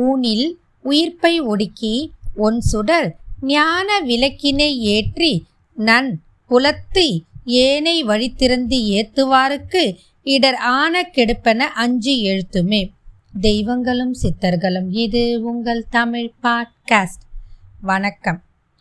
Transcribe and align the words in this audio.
ஊனில் 0.00 0.46
உயிர்ப்பை 0.84 1.34
ஒடுக்கி 1.40 1.94
ஒன் 2.36 2.60
சுடர் 2.60 3.08
ஞான 3.46 3.88
விளக்கினை 4.00 4.70
ஏற்றி 4.94 5.32
நன் 5.78 6.10
புலத்து 6.50 7.06
ஏனை 7.62 7.96
வழித்திறந்து 8.04 8.78
ஏத்துவாருக்கு 8.98 9.82
இடர் 10.26 10.58
ஆன 10.72 11.02
கெடுப்பன 11.14 11.60
அஞ்சு 11.74 12.14
எழுத்துமே. 12.22 12.82
தெய்வங்களும் 13.40 14.14
சித்தர்களும் 14.22 14.88
இது 15.04 15.22
உங்கள் 15.42 15.82
தமிழ் 15.90 16.30
பாட்காஸ்ட். 16.42 17.22
வணக்கம். 17.80 18.40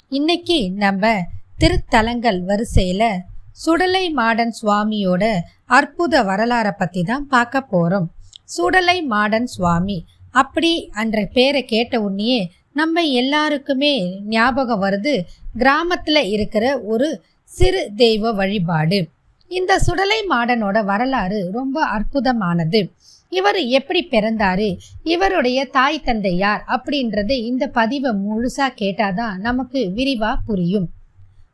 இன்னைக்கு 0.09 0.59
நம்ம 0.75 1.13
திருத்தலங்கள் 1.57 2.39
வரிசையில் 2.43 3.09
சுடலை 3.53 4.05
மாடன் 4.13 4.53
சுவாமியோட 4.61 5.23
அற்புத 5.65 6.23
வரலாறை 6.23 6.73
பற்றி 6.77 7.03
தான் 7.03 7.27
பார்க்க 7.27 7.61
போகிறோம் 7.61 8.07
சுடலை 8.45 8.97
மாடன் 9.09 9.47
சுவாமி 9.55 9.97
அப்படி 10.31 10.89
என்ற 10.95 11.27
பேரை 11.33 11.65
கேட்ட 11.65 12.01
உடனே 12.01 12.51
நம்ம 12.73 13.01
எல்லாருக்குமே 13.01 14.21
ஞாபகம் 14.21 14.81
வருது. 14.81 15.19
கிராமத்தில் 15.57 16.29
இருக்கிற 16.29 16.79
ஒரு 16.79 17.23
சிறு 17.43 17.89
தெய்வ 17.95 18.31
வழிபாடு. 18.31 19.07
இந்த 19.47 19.79
சுடலை 19.79 20.25
மாடனோட 20.29 20.83
வரலாறு 20.83 21.49
ரொம்ப 21.51 21.85
அற்புதமானது. 21.85 22.89
இவர் 23.29 23.55
எப்படி 23.55 24.07
பிறந்தாரு? 24.11 24.77
இவருடைய 25.03 25.65
தாய் 25.65 26.01
தந்தை 26.01 26.35
யார்? 26.35 26.63
அப்படின்றது 26.67 27.31
இந்த 27.31 27.67
பதிவை 27.67 28.11
முழுசா 28.11 28.67
கேட்டாதான் 28.75 29.37
நமக்கு 29.37 29.91
விரிவா 29.95 30.35
புரியும். 30.45 30.89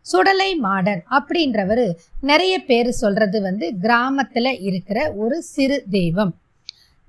சுடலை 0.01 0.59
மாடன் 0.63 0.99
அப்படின்றவர் 1.11 1.95
நிறைய 2.21 2.59
பேர் 2.59 2.89
சொல்றது 2.89 3.41
வந்து 3.41 3.73
கிராமத்துல 3.81 4.61
இருக்கிற 4.61 5.13
ஒரு 5.13 5.41
சிறு 5.41 5.83
தெய்வம். 5.89 6.35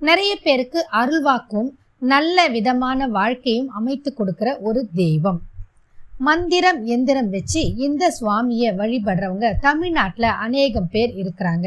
நிறைய 0.07 0.33
பேருக்கு 0.43 0.81
அருள்வாக்கும் 1.01 1.69
நல்ல 1.99 2.49
விதமான 2.49 3.09
வாழ்க்கையும் 3.17 3.71
அமைத்து 3.79 4.11
கொடுக்கிற 4.15 4.49
ஒரு 4.69 4.81
தெய்வம். 4.95 5.41
மந்திரம் 6.19 6.79
எந்திரம் 6.85 7.31
வச்சு 7.31 7.63
இந்த 7.87 8.05
சுவாமியை 8.21 8.71
வழிபடுறவங்க 8.81 9.49
தமிழ்நாட்டில் 9.61 10.29
அநேகம் 10.45 10.89
பேர் 10.95 11.13
இருக்கிறாங்க. 11.23 11.67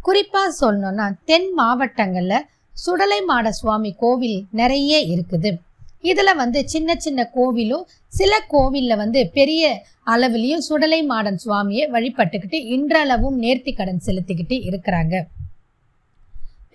குறிப்பாக 0.00 0.54
சொல்லணும்னா 0.60 1.06
தென் 1.24 1.50
மாவட்டங்களில் 1.56 2.46
சுடலை 2.74 3.20
மாட 3.24 3.50
சுவாமி 3.50 3.92
கோவில் 4.04 4.38
நிறைய 4.50 4.98
இருக்குது. 5.14 5.52
இதில் 6.10 6.34
வந்து 6.34 6.68
சின்ன 6.68 6.94
சின்ன 6.94 7.30
கோவிலும் 7.34 7.84
சில 8.12 8.32
கோவிலில் 8.48 8.96
வந்து 8.96 9.20
பெரிய 9.38 9.82
அளவுலேயும் 10.06 10.66
சுடலை 10.68 11.02
மாடன் 11.06 11.42
சுவாமியை 11.44 11.84
வழிபட்டுக்கிட்டு 11.90 12.58
இன்றளவும் 12.76 13.38
நேர்த்தி 13.42 13.74
கடன் 13.74 14.04
செலுத்திக்கிட்டு 14.06 14.58
இருக்கிறாங்க. 14.70 15.16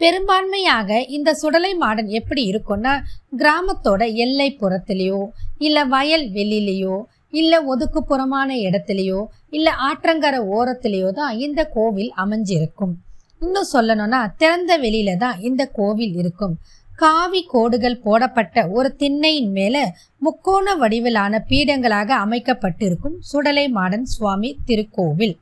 பெரும்பான்மையாக 0.02 1.00
இந்த 1.16 1.30
சுடலை 1.34 1.72
மாடன் 1.84 2.10
எப்படி 2.20 2.42
இருக்கும்னா 2.52 2.94
கிராமத்தோட 3.42 4.02
எல்லை 4.26 4.50
புறத்துலேயோ 4.62 5.22
இல்லை 5.58 5.84
வயல் 5.94 6.26
வெளியிலையோ 6.38 6.98
இல்லை 7.32 7.60
ஒதுக்குப்புறமான 7.72 8.50
இடத்துலையோ 8.68 9.22
இல்லை 9.50 9.74
ஆற்றங்கரை 9.88 10.40
ஓரத்துலேயோ 10.58 11.10
தான் 11.20 11.34
இந்த 11.46 11.62
கோவில் 11.76 12.12
அமைஞ்சிருக்கும். 12.24 12.94
இன்னும் 13.42 13.72
சொல்லணும்னா 13.74 14.22
திறந்த 14.42 14.72
வெளியில 14.84 15.16
தான் 15.18 15.40
இந்த 15.50 15.64
கோவில் 15.80 16.14
இருக்கும். 16.22 16.56
காவி 17.02 17.42
கோடுகள் 17.54 18.04
போடப்பட்ட 18.06 18.68
ஒரு 18.78 18.90
திண்ணையின் 19.02 19.52
மேல 19.58 19.78
முக்கோண 20.26 20.76
வடிவிலான 20.76 21.44
பீடங்களாக 21.50 22.10
அமைக்கப்பட்டிருக்கும் 22.26 23.18
சுடலை 23.32 23.66
மாடன் 23.78 24.08
சுவாமி 24.14 24.50
திருக்கோவில். 24.70 25.36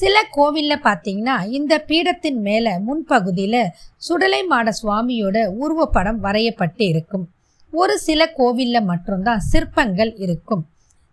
சில 0.00 0.16
கோவில்ல 0.36 0.74
பார்த்தீங்கன்னா 0.86 1.36
இந்த 1.58 1.74
பீடத்தின் 1.88 2.40
மேலே 2.46 2.72
முன்பகுதியில் 2.86 3.60
சுடலை 4.06 4.42
மாட 4.52 4.72
சுவாமியோட 4.82 5.36
உருவப்படம் 5.62 6.20
வரையப்பட்டு 6.26 6.84
இருக்கும். 6.92 7.26
ஒரு 7.72 7.94
சில 7.98 8.20
கோவில்ல 8.38 8.78
மட்டும்தான் 8.90 9.44
சிற்பங்கள் 9.52 10.12
இருக்கும். 10.24 10.64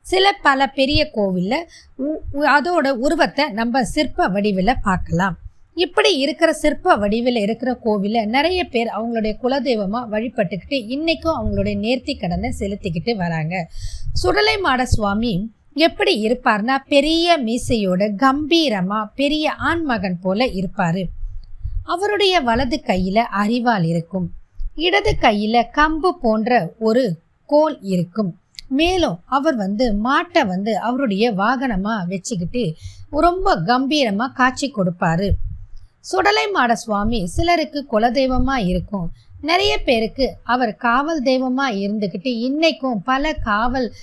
சில 0.05 0.25
பல 0.47 0.67
பெரிய 0.79 1.01
கோவில்ல 1.15 1.53
அதோட 2.55 2.87
உருவத்தை 3.05 3.45
நம்ம 3.59 3.83
சிற்ப 3.93 4.27
வடிவில் 4.35 4.81
பார்க்கலாம். 4.87 5.35
இப்படி 5.83 6.11
இருக்கிற 6.23 6.49
சிற்ப 6.61 6.95
வடிவில் 7.01 7.39
இருக்கிற 7.45 7.71
கோவில 7.85 8.23
நிறைய 8.35 8.61
பேர் 8.73 8.89
அவங்களுடைய 8.97 9.33
குலதெய்வமாக 9.43 10.11
வழிபட்டுக்கிட்டு 10.13 10.77
இன்னைக்கும் 10.95 11.37
அவங்களுடைய 11.39 11.75
நேர்த்தி 11.85 12.13
கடனை 12.19 12.49
செலுத்திக்கிட்டு 12.59 13.13
வராங்க. 13.23 13.55
சுடலை 14.21 14.55
மாட 14.65 14.85
சுவாமி 14.95 15.33
எப்படி 15.73 16.27
இருப்பார்னா 16.27 16.77
பெரிய 16.87 17.39
மீசையோட 17.45 18.11
கம்பீரமா 18.17 19.05
பெரிய 19.15 19.53
ஆண்மகன் 19.53 20.19
போல 20.21 20.45
இருப்பாரு. 20.45 21.03
அவருடைய 21.83 22.39
வலது 22.39 22.81
கையில 22.85 23.15
அறிவால் 23.15 23.83
இருக்கும். 23.83 24.31
இடது 24.75 25.15
கையில 25.21 25.63
கம்பு 25.73 26.09
போன்ற 26.21 26.73
ஒரு 26.79 27.19
கோல் 27.45 27.81
இருக்கும். 27.81 28.39
மேலும் 28.67 29.19
அவர் 29.25 29.55
வந்து 29.55 29.93
மாட்டை 29.93 30.47
வந்து 30.47 30.79
அவருடைய 30.79 31.31
வாகனமா 31.31 32.07
வச்சுக்கிட்டு 32.07 32.75
ரொம்ப 33.09 33.55
கம்பீரமா 33.55 34.33
காட்சி 34.33 34.73
கொடுப்பாரு. 34.75 35.31
சுடலை 36.01 36.51
மாட 36.51 36.75
சுவாமி 36.75 37.27
சிலருக்கு 37.27 37.85
குலதெய்வமா 37.91 38.65
இருக்கும். 38.65 39.11
நிறைய 39.41 39.77
பேருக்கு 39.77 40.37
அவர் 40.43 40.75
காவல் 40.75 41.23
தெய்வமா 41.23 41.69
இருந்துக்கிட்டு 41.69 42.49
இன்னைக்கும் 42.49 42.95
பல 43.03 43.33
காவல் 43.33 43.93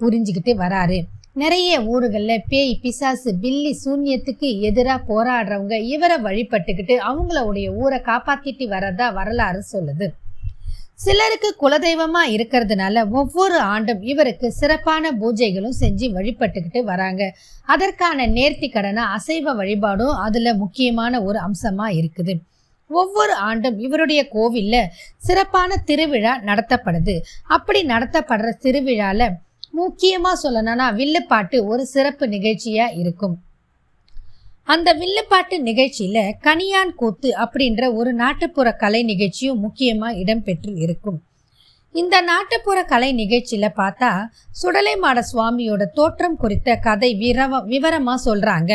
புரிஞ்சுக்கிட்டு 0.00 0.54
வராரு. 0.58 1.04
நிறைய 1.40 1.70
ஊர்களில் 1.84 2.44
பேய் 2.48 2.78
பிசாசு 2.82 3.30
பில்லி 3.40 3.72
சூன்யத்துக்கு 3.84 4.48
எதிராக 4.60 5.00
போராடுறவங்க 5.08 5.74
இவரை 5.94 6.16
வழிபட்டுக்கிட்டு 6.16 6.94
அவங்களுடைய 7.08 7.66
ஊரை 7.74 7.98
காப்பாத்திட்டு 7.98 8.64
வரதா 8.74 9.12
வரலாறு 9.12 9.60
சொல்லுது. 9.72 10.06
சிலருக்கு 10.94 11.48
குலதெய்வமா 11.62 12.22
இருக்கிறதுனால 12.36 13.04
ஒவ்வொரு 13.10 13.58
ஆண்டும் 13.58 14.02
இவருக்கு 14.02 14.52
சிறப்பான 14.52 15.12
பூஜைகளும் 15.12 15.78
செஞ்சு 15.80 16.08
வழிபட்டுக்கிட்டு 16.16 16.82
வராங்க. 16.82 17.34
அதற்கான 17.66 18.26
நேர்த்தி 18.26 18.72
கடனை 18.72 19.04
அசைவ 19.04 19.54
வழிபாடும் 19.54 20.14
அதுல 20.26 20.54
முக்கியமான 20.54 21.22
ஒரு 21.22 21.38
அம்சமா 21.38 21.88
இருக்குது. 22.00 22.36
ஒவ்வொரு 22.90 23.34
ஆண்டும் 23.34 23.78
இவருடைய 23.78 24.28
கோவில்ல 24.34 24.76
சிறப்பான 25.16 25.76
திருவிழா 25.76 26.38
நடத்தப்படுது. 26.40 27.16
அப்படி 27.48 27.82
நடத்தப்படுற 27.86 28.52
திருவிழால 28.62 29.44
முக்கியமாக 29.78 30.40
சொல்லணும்னா 30.42 30.86
வில்லுப்பாட்டு 31.00 31.58
ஒரு 31.72 31.82
சிறப்பு 31.94 32.24
நிகழ்ச்சியாக 32.34 32.96
இருக்கும். 33.02 33.36
அந்த 34.74 34.88
வில்லுப்பாட்டு 35.00 35.56
நிகழ்ச்சியில் 35.68 36.34
கனியான் 36.46 36.92
கூத்து 37.00 37.30
அப்படின்ற 37.44 37.82
ஒரு 37.98 38.10
நாட்டுப்புற 38.22 38.68
கலை 38.82 39.00
நிகழ்ச்சியும் 39.10 39.62
முக்கியமாக 39.64 40.18
இடம்பெற்று 40.22 40.72
இருக்கும். 40.84 41.18
இந்த 41.94 42.16
நாட்டுப்புற 42.30 42.78
கலை 42.92 43.10
நிகழ்ச்சியில் 43.20 43.76
பார்த்தா 43.80 44.10
சுடலை 44.60 44.94
மாட 45.04 45.18
சுவாமியோட 45.30 45.82
தோற்றம் 45.98 46.36
குறித்த 46.42 46.78
கதை 46.86 47.10
விரவ 47.22 47.60
விவரமாக 47.72 48.24
சொல்கிறாங்க 48.26 48.72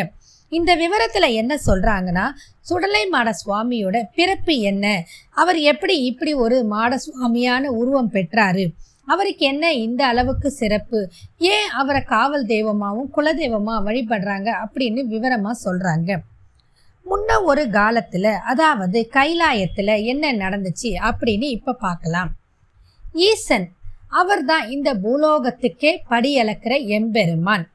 இந்த 0.52 0.72
விவரத்தில் 0.82 1.36
என்ன 1.42 1.54
சொல்கிறாங்கன்னா 1.68 2.24
சுடலை 2.70 3.04
மாட 3.14 3.30
சுவாமியோட 3.42 3.98
பிறப்பு 4.18 4.56
என்ன? 4.72 4.86
அவர் 5.42 5.60
எப்படி 5.72 5.96
இப்படி 6.10 6.32
ஒரு 6.46 6.58
மாட 6.74 6.98
சுவாமியான 7.06 7.64
உருவம் 7.82 8.12
பெற்றாரு? 8.16 8.66
அவருக்கு 9.08 9.46
என்ன 9.46 9.74
இந்த 9.86 10.02
அளவுக்கு 10.08 10.50
சிறப்பு? 10.52 11.00
ஏன் 11.54 11.70
அவரை 11.70 12.02
காவல் 12.04 12.46
தெய்வமாகவும் 12.46 13.10
குலதெய்வமாக 13.16 13.86
வழிபடுறாங்க 13.88 14.50
அப்படின்னு 14.64 15.04
விவரமாக 15.14 15.62
சொல்கிறாங்க 15.66 16.12
முன்ன 17.06 17.38
ஒரு 17.44 17.64
காலத்தில் 17.70 18.34
அதாவது 18.52 19.00
கைலாயத்தில் 19.14 19.94
என்ன 20.12 20.34
நடந்துச்சு 20.34 20.90
அப்படின்னு 21.10 21.48
இப்போ 21.58 21.74
பார்க்கலாம் 21.86 22.32
ஈசன் 23.28 23.68
அவர் 24.20 24.44
தான் 24.46 24.66
இந்த 24.70 24.90
பூலோகத்துக்கே 25.04 25.92
படி 26.08 26.32
அளக்கிற 26.42 26.74
எம்பெருமான். 26.98 27.66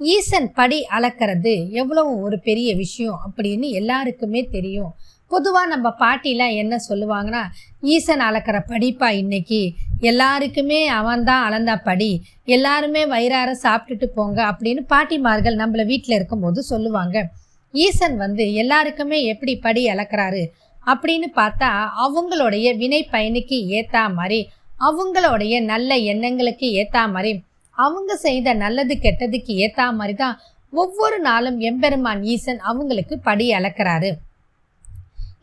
ஈசன் 0.00 0.48
படி 0.52 0.78
அளக்கிறது 0.96 1.54
எவ்வளவு 1.70 2.10
ஒரு 2.20 2.36
பெரிய 2.38 2.70
விஷயம் 2.74 3.18
அப்படின்னு 3.26 3.68
எல்லாருக்குமே 3.80 4.42
தெரியும். 4.48 4.92
பொதுவாக 5.30 5.70
நம்ம 5.72 5.88
பாட்டிலாம் 6.02 6.54
என்ன 6.62 6.74
சொல்லுவாங்கன்னா 6.88 7.42
ஈசன் 7.94 8.22
அளக்கிற 8.28 8.56
படிப்பா 8.70 9.08
இன்னைக்கு? 9.22 9.60
எல்லாருக்குமே 10.10 10.80
அவன் 10.98 11.24
தான் 11.28 11.44
அளந்தா 11.46 11.74
படி. 11.88 12.10
எல்லாருமே 12.56 13.02
வயிறார 13.12 13.50
சாப்பிட்டுட்டு 13.64 14.06
போங்க 14.16 14.38
அப்படின்னு 14.52 14.82
பாட்டிமார்கள் 14.92 15.60
நம்மளை 15.62 15.84
வீட்டில் 15.92 16.16
இருக்கும்போது 16.18 16.62
சொல்லுவாங்க. 16.70 17.16
ஈசன் 17.74 18.16
வந்து 18.16 18.44
எல்லாருக்குமே 18.62 19.18
எப்படி 19.32 19.54
படி 19.66 19.82
அளக்குறாரு? 19.94 20.42
அப்படின்னு 20.86 21.28
பார்த்தா 21.40 21.70
அவங்களுடைய 22.04 22.68
வினை 22.80 23.00
பயனுக்கு 23.14 23.58
ஏற்றா 23.78 24.02
மாதிரி 24.18 24.40
அவங்களுடைய 24.88 25.54
நல்ல 25.72 25.90
எண்ணங்களுக்கு 26.12 26.66
ஏற்ற 26.80 27.00
மாதிரி 27.14 27.32
அவங்க 27.76 28.12
செய்த 28.26 28.54
நல்லது 28.62 28.94
கெட்டதுக்கு 29.04 29.52
ஏற்ற 29.64 29.90
மாதிரி 29.98 30.14
தான் 30.14 30.38
ஒவ்வொரு 30.72 31.18
நாளும் 31.28 31.58
எம்பெருமான் 31.68 32.20
ஈசன் 32.32 32.60
அவங்களுக்கு 32.70 33.14
படி 33.28 33.46
அளக்கிறாரு. 33.58 34.10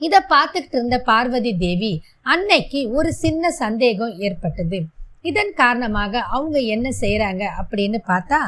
இதை 0.01 0.19
பார்த்துக்கிட்டு 0.33 0.77
இருந்த 0.79 0.97
பார்வதி 1.09 1.51
தேவி 1.57 1.91
அன்னைக்கு 2.33 2.79
ஒரு 2.91 3.09
சின்ன 3.23 3.51
சந்தேகம் 3.61 4.13
ஏற்பட்டது. 4.19 4.79
இதன் 5.21 5.53
காரணமாக 5.53 6.19
அவங்க 6.35 6.57
என்ன 6.73 6.87
செய்கிறாங்க 7.01 7.43
அப்படின்னு 7.61 7.99
பார்த்தா 8.11 8.39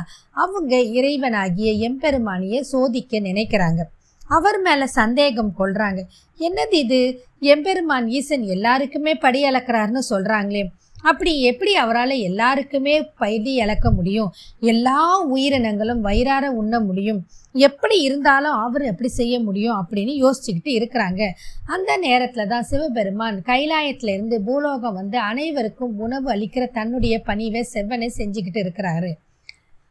அவங்க 0.44 0.75
இறைவனாகிய 0.98 1.72
எம்பெருமானியை 1.88 2.60
சோதிக்க 2.74 3.19
நினைக்கிறாங்க. 3.19 3.81
அவர் 4.30 4.60
மேலே 4.62 4.86
சந்தேகம் 5.00 5.54
கொள்கிறாங்க 5.60 6.01
என்னது 6.40 6.78
இது? 6.84 7.01
எம்பெருமான் 7.54 8.07
ஈசன் 8.18 8.44
எல்லாருக்குமே 8.56 9.13
படி 9.16 9.40
அளக்கிறாருன்னு 9.50 10.04
சொல்கிறாங்களே 10.10 10.63
அப்படி 11.01 11.42
எப்படி 11.42 11.75
அவரால் 11.75 12.10
எல்லாருக்குமே 12.10 13.12
பயிர் 13.18 13.42
இழக்க 13.42 13.92
முடியும்? 13.92 14.31
எல்லா 14.60 15.19
உயிரினங்களும் 15.19 16.01
வயிறார 16.01 16.51
உண்ண 16.51 16.80
முடியும். 16.80 17.28
எப்படி 17.54 18.01
இருந்தாலும் 18.01 18.51
அவர் 18.51 18.81
எப்படி 18.81 19.10
செய்ய 19.10 19.40
முடியும் 19.40 19.78
அப்படின்னு 19.80 20.13
யோசிச்சுக்கிட்டு 20.24 20.72
இருக்கிறாங்க. 20.80 21.30
அந்த 21.66 21.98
நேரத்தில் 21.98 22.48
தான் 22.48 22.63
சிவபெருமான் 22.63 23.42
கைலாயத்திலேருந்து 23.46 24.40
பூலோகம் 24.46 24.94
வந்து 24.94 25.19
அனைவருக்கும் 25.19 25.98
உணவு 25.98 26.31
அளிக்கிற 26.31 26.72
தன்னுடைய 26.72 27.22
பணிவை 27.25 27.63
செவ்வனை 27.74 28.10
செஞ்சுக்கிட்டு 28.18 28.62
இருக்கிறாரு. 28.66 29.13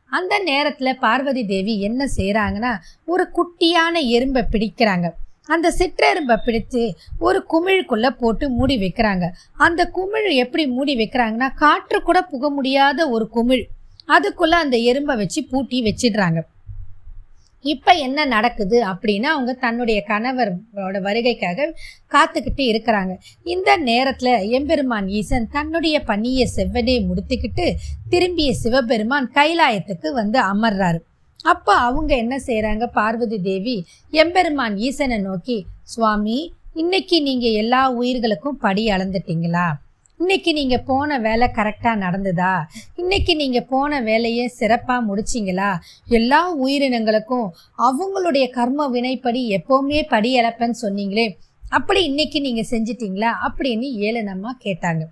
அந்த 0.07 0.39
நேரத்தில் 0.39 0.99
பார்வதி 0.99 1.47
தேவி 1.47 1.81
என்ன 1.81 2.09
செய்கிறாங்கன்னா 2.17 2.77
ஒரு 3.05 3.29
குட்டியான 3.37 4.01
எறும்பை 4.01 4.43
பிடிக்கிறாங்க. 4.53 5.11
அந்த 5.55 5.69
சிற்றெரும்பை 5.79 6.37
பிடித்து 6.45 6.83
ஒரு 7.29 7.41
குமிழுக்குள்ளே 7.53 8.11
போட்டு 8.23 8.45
மூடி 8.59 8.77
வைக்கிறாங்க. 8.85 9.27
அந்த 9.67 9.81
குமிழ் 9.97 10.29
எப்படி 10.45 10.67
மூடி 10.77 10.95
வைக்கிறாங்கன்னா 11.03 11.49
காற்று 11.63 12.01
கூட 12.03 12.21
புக 12.33 12.51
முடியாத 12.59 13.09
ஒரு 13.17 13.27
குமிழ். 13.37 13.65
அதுக்குள்ளே 14.17 14.57
அந்த 14.65 14.77
எறும்பை 14.91 15.17
வச்சு 15.23 15.41
பூட்டி 15.51 15.79
வச்சிடுறாங்க. 15.89 16.41
இப்போ 17.65 17.93
என்ன 18.07 18.25
நடக்குது 18.33 18.79
அப்படின்னா 18.91 19.29
அவங்க 19.35 19.53
தன்னுடைய 19.53 19.99
கணவரோட 20.09 20.97
வருகைக்காக 21.07 21.67
காத்துக்கிட்டு 22.15 22.65
இருக்கிறாங்க. 22.73 23.13
இந்த 23.55 23.71
நேரத்தில் 23.89 24.33
எம்பெருமான் 24.59 25.09
ஈசன் 25.19 25.49
தன்னுடைய 25.57 25.97
பணியை 26.11 26.47
செவ்வனே 26.57 26.97
முடித்துக்கிட்டு 27.09 27.67
திரும்பிய 28.13 28.53
சிவபெருமான் 28.55 29.29
கைலாயத்துக்கு 29.35 30.11
வந்து 30.21 30.41
அமர்றாரு. 30.53 31.01
அப்போ 31.45 31.73
அவங்க 31.75 32.17
என்ன 32.17 32.35
செய்கிறாங்க 32.47 32.85
பார்வதி 32.87 33.39
தேவி 33.41 33.77
எம்பெருமான் 34.13 34.77
ஈசனை 34.77 35.19
நோக்கி 35.19 35.67
சுவாமி 35.83 36.39
இன்னைக்கு 36.75 37.23
நீங்கள் 37.23 37.53
எல்லா 37.53 37.91
உயிர்களுக்கும் 37.91 38.59
படி 38.59 38.83
அளந்துட்டீங்களா? 38.91 39.67
இன்னைக்கு 40.21 40.53
நீங்கள் 40.53 40.85
போன 40.85 41.19
வேலை 41.19 41.47
கரெக்டாக 41.57 42.03
நடந்ததா? 42.03 42.53
இன்னைக்கு 42.97 43.37
நீங்கள் 43.37 43.67
போன 43.67 44.01
வேலையை 44.01 44.47
சிறப்பாக 44.49 45.07
முடிச்சிங்களா? 45.09 45.71
எல்லா 46.09 46.41
உயிரினங்களுக்கும் 46.65 47.49
அவங்களுடைய 47.79 48.51
கர்ம 48.51 48.89
வினைப்படி 48.89 49.43
எப்போவுமே 49.59 50.01
படி 50.09 50.41
இழப்பேன்னு 50.41 50.83
சொன்னீங்களே 50.83 51.27
அப்படி 51.63 52.05
இன்னைக்கு 52.05 52.41
நீங்கள் 52.41 52.71
செஞ்சிட்டீங்களா? 52.71 53.33
அப்படின்னு 53.47 53.89
ஏளனமா 54.07 54.51
கேட்டாங்க. 54.65 55.03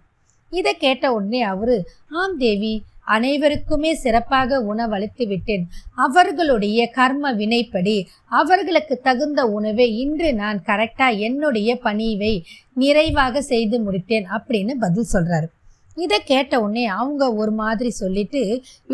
இதை 0.53 0.75
கேட்ட 0.75 1.13
உடனே 1.13 1.43
அவரு 1.43 1.77
ஆம் 2.11 2.37
தேவி 2.39 2.83
அனைவருக்குமே 3.15 3.93
சிறப்பாக 4.05 4.61
உணவளித்து 4.71 5.25
விட்டேன். 5.27 5.65
அவர்களுடைய 6.05 6.81
கர்ம 6.99 7.33
வினைப்படி 7.41 7.97
அவர்களுக்கு 8.41 8.95
தகுந்த 9.09 9.41
உணவை 9.57 9.89
இன்று 10.05 10.31
நான் 10.35 10.61
கரெக்டாக 10.71 11.21
என்னுடைய 11.29 11.79
பணிவை 11.85 12.35
நிறைவாக 12.83 13.43
செய்து 13.53 13.79
முடித்தேன் 13.85 14.27
அப்படின்னு 14.39 14.75
பதில் 14.85 15.13
சொல்கிறாரு 15.13 15.49
இதை 15.97 16.19
கேட்ட 16.25 16.55
உடனே 16.61 16.83
அவங்க 17.01 17.25
ஒரு 17.33 17.53
மாதிரி 17.61 17.91
சொல்லிட்டு 18.01 18.41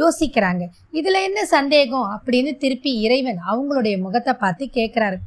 யோசிக்கிறாங்க. 0.00 0.65
இதில் 0.99 1.25
என்ன 1.29 1.41
சந்தேகம் 1.44 2.06
அப்படின்னு 2.15 2.50
திருப்பி 2.56 2.91
இறைவன் 3.06 3.41
அவங்களுடைய 3.50 3.94
முகத்தை 4.00 4.35
பார்த்து 4.35 4.65
கேட்குறாரு 4.79 5.19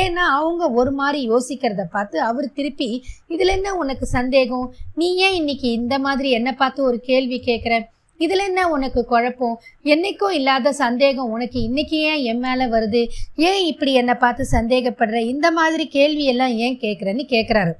ஏன்னா 0.00 0.24
அவங்க 0.38 0.64
ஒரு 0.80 0.90
மாதிரி 0.92 1.20
யோசிக்கிறத 1.30 1.84
பார்த்து 1.92 2.16
அவர் 2.22 2.48
திருப்பி 2.52 2.88
இதில் 3.34 3.54
என்ன 3.54 3.68
உனக்கு 3.74 4.06
சந்தேகம்? 4.18 4.66
நீ 4.94 5.08
ஏன் 5.26 5.38
இன்னைக்கு 5.40 5.68
இந்த 5.72 5.94
மாதிரி 5.98 6.30
என்னை 6.30 6.52
பார்த்து 6.52 6.80
ஒரு 6.82 7.00
கேள்வி 7.08 7.38
கேட்குற 7.48 7.76
இதில் 8.20 8.38
என்ன 8.38 8.68
உனக்கு 8.68 9.04
குழப்பம்? 9.04 9.60
என்னைக்கும் 9.84 10.32
இல்லாத 10.32 10.72
சந்தேகம் 10.72 11.30
உனக்கு 11.30 11.62
இன்னைக்கு 11.62 11.98
ஏன் 11.98 12.22
என் 12.22 12.38
மேலே 12.38 12.64
வருது? 12.64 13.00
ஏன் 13.36 13.64
இப்படி 13.64 13.92
என்னை 13.92 14.14
பார்த்து 14.14 14.44
சந்தேகப்படுற? 14.52 15.14
இந்த 15.14 15.50
மாதிரி 15.50 15.84
கேள்வியெல்லாம் 15.92 16.54
ஏன் 16.54 16.76
கேட்குறேன்னு 16.78 17.24
கேட்குறாரு 17.28 17.72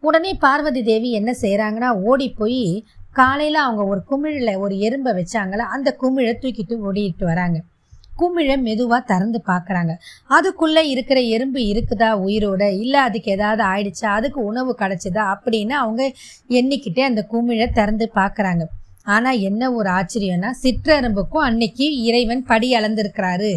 உடனே 0.00 0.34
பார்வதி 0.34 0.82
தேவி 0.82 1.10
என்ன 1.12 1.34
செய்கிறாங்கன்னா 1.40 1.88
ஓடி 2.02 2.28
போய் 2.30 2.84
காலையில் 3.12 3.54
அவங்க 3.54 3.84
ஒரு 3.84 4.00
குமிழில் 4.10 4.58
ஒரு 4.58 4.74
எறும்பை 4.76 5.12
வச்சாங்களா 5.18 5.66
அந்த 5.76 5.88
குமிழை 5.94 6.34
தூக்கிட்டு 6.40 6.76
ஓடிட்டு 6.88 7.24
வராங்க. 7.24 7.58
குமிழை 8.16 8.56
மெதுவாக 8.58 9.02
திறந்து 9.06 9.42
பார்க்குறாங்க 9.46 9.92
அதுக்குள்ளே 10.26 10.88
இருக்கிற 10.88 11.20
எறும்பு 11.20 11.60
இருக்குதா 11.72 12.10
உயிரோட? 12.26 12.62
இல்லை 12.80 13.00
அதுக்கு 13.00 13.30
ஏதாவது 13.30 13.64
ஆயிடுச்சா? 13.64 14.08
அதுக்கு 14.18 14.40
உணவு 14.44 14.76
கிடச்சிதா? 14.78 15.24
அப்படின்னு 15.34 15.76
அவங்க 15.82 16.02
எண்ணிக்கிட்டே 16.60 17.00
அந்த 17.00 17.22
குமிழை 17.22 17.68
திறந்து 17.80 18.10
பார்க்குறாங்க 18.14 18.64
ஆனால் 19.04 19.38
என்ன 19.38 19.72
ஒரு 19.72 19.88
ஆச்சரியம்னா 19.90 20.50
சிற்றரும்புக்கும் 20.62 21.46
அன்னைக்கு 21.48 22.02
இறைவன் 22.02 22.44
படி 22.44 22.74
அளந்திருக்கிறாரு. 22.74 23.52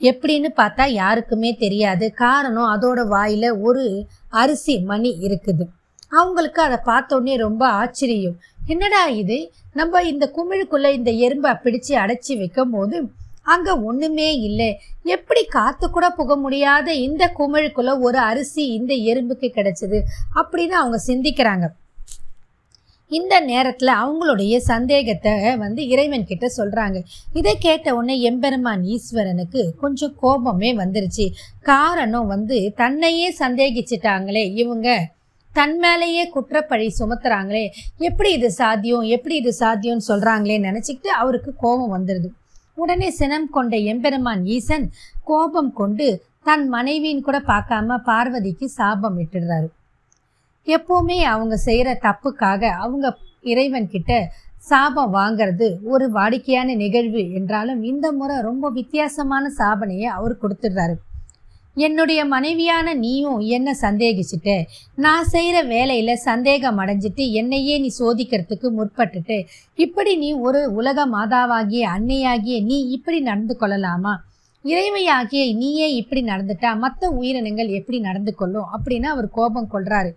எப்படின்னு 0.00 0.48
பார்த்தா 0.56 0.88
யாருக்குமே 0.88 1.54
தெரியாது. 1.54 2.12
காரணம் 2.12 2.72
அதோட 2.74 3.06
வாயில் 3.06 3.50
ஒரு 3.52 4.06
அரிசி 4.28 4.78
மணி 4.80 5.18
இருக்குது. 5.20 5.66
அவங்களுக்கு 6.08 6.62
அதை 6.62 6.78
பார்த்தோன்னே 6.86 7.36
ரொம்ப 7.36 7.68
ஆச்சரியம். 7.68 8.38
என்னடா 8.66 9.06
இது? 9.08 9.52
நம்ம 9.72 10.02
இந்த 10.02 10.30
குமிழுக்குள்ளே 10.36 10.92
இந்த 10.92 11.10
எறும்பை 11.10 11.52
பிடிச்சு 11.64 11.92
அடைச்சி 11.94 12.38
வைக்கும் 12.38 12.70
போது 12.70 13.10
அங்கே 13.42 13.70
ஒன்றுமே 13.70 14.36
இல்லை. 14.36 14.78
எப்படி 15.02 15.44
காற்று 15.44 15.90
கூட 15.90 16.10
புக 16.10 16.36
முடியாத 16.36 16.94
இந்த 16.94 17.32
குமிழுக்குள்ள 17.38 18.00
ஒரு 18.00 18.18
அரிசி 18.18 18.66
இந்த 18.66 18.94
எறும்புக்கு 18.94 19.50
கிடைச்சது 19.56 20.00
அப்படின்னு 20.34 20.76
அவங்க 20.82 21.00
சிந்திக்கிறாங்க. 21.06 21.68
இந்த 23.16 23.34
நேரத்தில் 23.48 23.92
அவங்களுடைய 24.02 24.54
சந்தேகத்தை 24.68 25.32
வந்து 25.56 25.82
இறைவன் 25.88 26.28
கிட்ட 26.28 26.46
சொல்கிறாங்க 26.56 26.98
இதை 27.34 27.52
கேட்ட 27.58 27.94
உடனே 27.96 28.16
எம்பெருமான் 28.20 28.84
ஈஸ்வரனுக்கு 28.94 29.62
கொஞ்சம் 29.82 30.14
கோபமே 30.22 30.70
வந்துருச்சு. 30.82 31.26
காரணம் 31.62 32.26
வந்து 32.26 32.58
தன்னையே 32.76 33.28
சந்தேகிச்சிட்டாங்களே 33.42 34.44
இவங்க. 34.62 34.88
தன் 35.52 35.76
மேலேயே 35.78 36.24
குற்றப்பழி 36.34 36.86
சுமத்துறாங்களே. 37.00 37.64
எப்படி 37.98 38.30
இது 38.32 38.48
சாத்தியம்? 38.52 39.04
எப்படி 39.16 39.34
இது 39.36 39.52
சாத்தியம்னு 39.60 40.08
சொல்கிறாங்களே 40.08 40.56
நினச்சிக்கிட்டு 40.68 41.12
அவருக்கு 41.22 41.50
கோபம் 41.56 41.94
வந்துடுது 41.96 42.30
உடனே 42.74 43.08
சினம் 43.10 43.48
கொண்ட 43.50 43.74
எம்பெருமான் 43.92 44.44
ஈசன் 44.54 44.86
கோபம் 45.24 45.72
கொண்டு 45.72 46.08
தன் 46.42 46.66
மனைவின்னு 46.72 47.26
கூட 47.28 47.38
பார்க்காம 47.46 47.98
பார்வதிக்கு 48.06 48.66
சாபம் 48.78 49.18
விட்டுடுறாரு 49.18 49.68
எப்போவுமே 50.66 51.18
அவங்க 51.22 51.56
செய்கிற 51.56 51.98
தப்புக்காக 52.02 52.68
அவங்க 52.68 53.16
இறைவன் 53.42 53.88
கிட்ட 53.88 54.12
சாபம் 54.58 55.14
வாங்கிறது 55.14 55.66
ஒரு 55.84 56.10
வாடிக்கையான 56.10 56.74
நிகழ்வு 56.74 57.32
என்றாலும் 57.32 57.82
இந்த 57.82 58.12
முறை 58.12 58.40
ரொம்ப 58.40 58.70
வித்தியாசமான 58.70 59.50
சாபனையை 59.58 60.08
அவர் 60.18 60.40
கொடுத்துடுறாரு. 60.42 60.94
என்னுடைய 61.76 62.24
மனைவியான 62.24 62.94
நீயும் 62.94 63.38
என்ன 63.38 63.76
சந்தேகிச்சுட்ட? 63.82 64.50
நான் 64.96 65.24
செய்கிற 65.24 65.62
வேலையில் 65.62 66.16
சந்தேகம் 66.16 66.78
அடைஞ்சிட்டு 66.78 67.30
என்னையே 67.32 67.78
நீ 67.78 67.90
சோதிக்கிறதுக்கு 67.98 68.70
முற்பட்டுட்டு 68.78 69.38
இப்படி 69.74 70.16
நீ 70.16 70.34
ஒரு 70.34 70.72
உலக 70.72 71.06
மாதாவாகிய 71.06 71.82
அன்னையாகிய 71.96 72.62
நீ 72.62 72.78
இப்படி 72.88 73.20
நடந்து 73.20 73.56
கொள்ளலாமா? 73.56 74.14
இறைவையாகிய 74.64 75.42
நீயே 75.54 75.86
இப்படி 76.00 76.20
நடந்துட்டா 76.28 76.70
மற்ற 76.82 77.08
உயிரினங்கள் 77.18 77.70
எப்படி 77.78 77.98
நடந்து 78.06 78.32
கொள்ளும் 78.34 78.68
அப்படின்னு 78.74 79.08
அவர் 79.14 79.28
கோபம் 79.30 79.68
கொள்றாரு. 79.72 80.10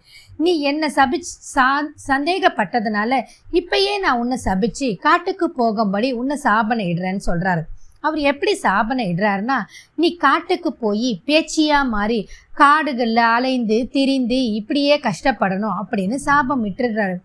நீ 0.43 0.51
என்னை 0.69 0.89
சபி 0.97 1.17
சா 1.53 1.65
சந்தேகப்பட்டதுனால 2.07 3.19
இப்பயே 3.59 3.93
நான் 4.03 4.19
உன்னை 4.21 4.37
சபிச்சு 4.45 4.87
காட்டுக்கு 5.05 5.47
போகும்படி 5.57 6.11
உன்னை 6.11 6.37
சாபனை 6.45 6.85
இடுறேன்னு 6.91 7.23
சொல்றாரு. 7.29 7.63
அவர் 7.99 8.21
எப்படி 8.31 8.53
சாபனை 8.63 9.05
இடுறாருன்னா 9.11 9.57
நீ 9.95 10.09
காட்டுக்கு 10.25 10.71
போய் 10.83 11.09
பேச்சியா 11.27 11.79
மாறி 11.93 12.19
காடுகளில் 12.53 13.23
அலைந்து 13.35 13.77
திரிந்து 13.95 14.39
இப்படியே 14.59 14.97
கஷ்டப்படணும் 15.07 15.77
அப்படின்னு 15.81 16.19
சாபம் 16.27 16.63
விட்டுடுறாரு 16.65 17.17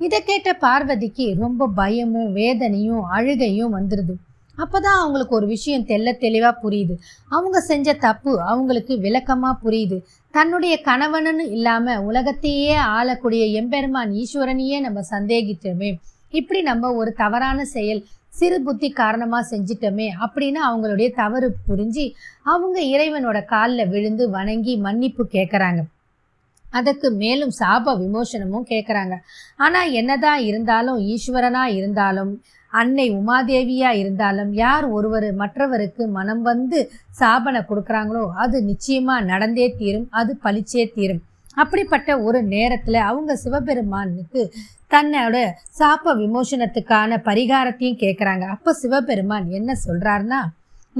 இதை 0.00 0.20
கேட்ட 0.22 0.50
பார்வதிக்கு 0.64 1.26
ரொம்ப 1.44 1.68
பயமும் 1.80 2.32
வேதனையும் 2.32 3.04
அழுகையும் 3.16 3.76
வந்துடுது 3.76 4.16
அப்போதான் 4.58 4.98
அவங்களுக்கு 4.98 5.34
ஒரு 5.34 5.46
விஷயம் 5.46 5.86
தெல்ல 5.86 6.16
தெளிவாக 6.16 6.54
புரியுது. 6.62 6.94
அவங்க 7.28 7.60
செஞ்ச 7.60 7.94
தப்பு 7.94 8.32
அவங்களுக்கு 8.42 8.98
விளக்கமாக 8.98 9.60
புரியுது. 9.64 9.98
தன்னுடைய 10.30 10.80
கணவனுன்னு 10.84 11.44
இல்லாமல் 11.50 11.98
உலகத்தையே 12.00 12.74
ஆளக்கூடிய 12.74 13.44
எம்பெருமான் 13.60 14.12
ஈஸ்வரனையே 14.12 14.78
நம்ம 14.80 15.00
சந்தேகிட்டோமே 15.10 15.90
இப்படி 16.30 16.60
நம்ம 16.62 16.92
ஒரு 16.92 17.12
தவறான 17.12 17.64
செயல் 17.64 18.02
சிறு 18.28 18.62
புத்தி 18.62 18.88
காரணமாக 18.90 19.56
செஞ்சிட்டோமே 19.56 20.08
அப்படின்னு 20.24 20.60
அவங்களுடைய 20.68 21.08
தவறு 21.14 21.48
புரிஞ்சு 21.68 22.04
அவங்க 22.42 22.80
இறைவனோட 22.80 23.44
காலில் 23.44 23.88
விழுந்து 23.88 24.30
வணங்கி 24.30 24.74
மன்னிப்பு 24.76 25.24
கேட்குறாங்க 25.32 25.82
அதற்கு 26.70 27.08
மேலும் 27.12 27.52
சாப 27.58 27.94
விமோசனமும் 27.98 28.68
கேட்குறாங்க 28.68 29.14
ஆனால் 29.56 29.92
என்னதான் 29.92 30.40
இருந்தாலும் 30.40 30.98
ஈஸ்வரனாக 31.06 31.74
இருந்தாலும் 31.74 32.32
அன்னை 32.80 33.06
உமாதேவியா 33.12 33.90
இருந்தாலும் 34.00 34.52
யார் 34.62 34.86
ஒருவர் 34.96 35.28
மற்றவருக்கு 35.34 36.02
மனம் 36.16 36.42
வந்து 36.42 36.78
சாபனை 37.20 37.60
கொடுக்குறாங்களோ 37.68 38.24
அது 38.44 38.56
நிச்சயமா 38.70 39.16
நடந்தே 39.30 39.66
தீரும் 39.78 40.08
அது 40.20 40.32
பளிச்சே 40.44 40.84
தீரும். 40.96 41.22
அப்படிப்பட்ட 41.56 42.10
ஒரு 42.20 42.40
நேரத்தில் 42.54 43.06
அவங்க 43.10 43.32
சிவபெருமானுக்கு 43.36 44.42
தன்னோட 44.90 45.36
சாப்ப 45.78 46.14
விமோசனத்துக்கான 46.22 47.18
பரிகாரத்தையும் 47.28 48.00
கேட்குறாங்க 48.02 48.44
அப்போ 48.54 48.72
சிவபெருமான் 48.82 49.46
என்ன 49.58 49.70
சொல்கிறாருன்னா 49.86 50.40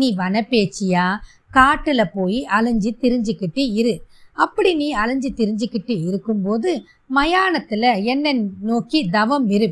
நீ 0.01 0.09
வனப்பேச்சியா? 0.17 1.05
காட்டில் 1.51 2.13
போய் 2.15 2.39
அலைஞ்சு 2.57 2.91
திரிஞ்சுக்கிட்டு 3.03 3.63
இரு. 3.81 3.95
அப்படி 4.37 4.71
நீ 4.81 4.89
அலைஞ்சு 5.03 5.29
திரிஞ்சுக்கிட்டு 5.37 5.95
இருக்கும்போது 6.09 6.71
மயானத்தில் 7.15 7.89
என்னை 8.13 8.33
நோக்கி 8.71 9.01
தவம் 9.17 9.47
இரு. 9.57 9.69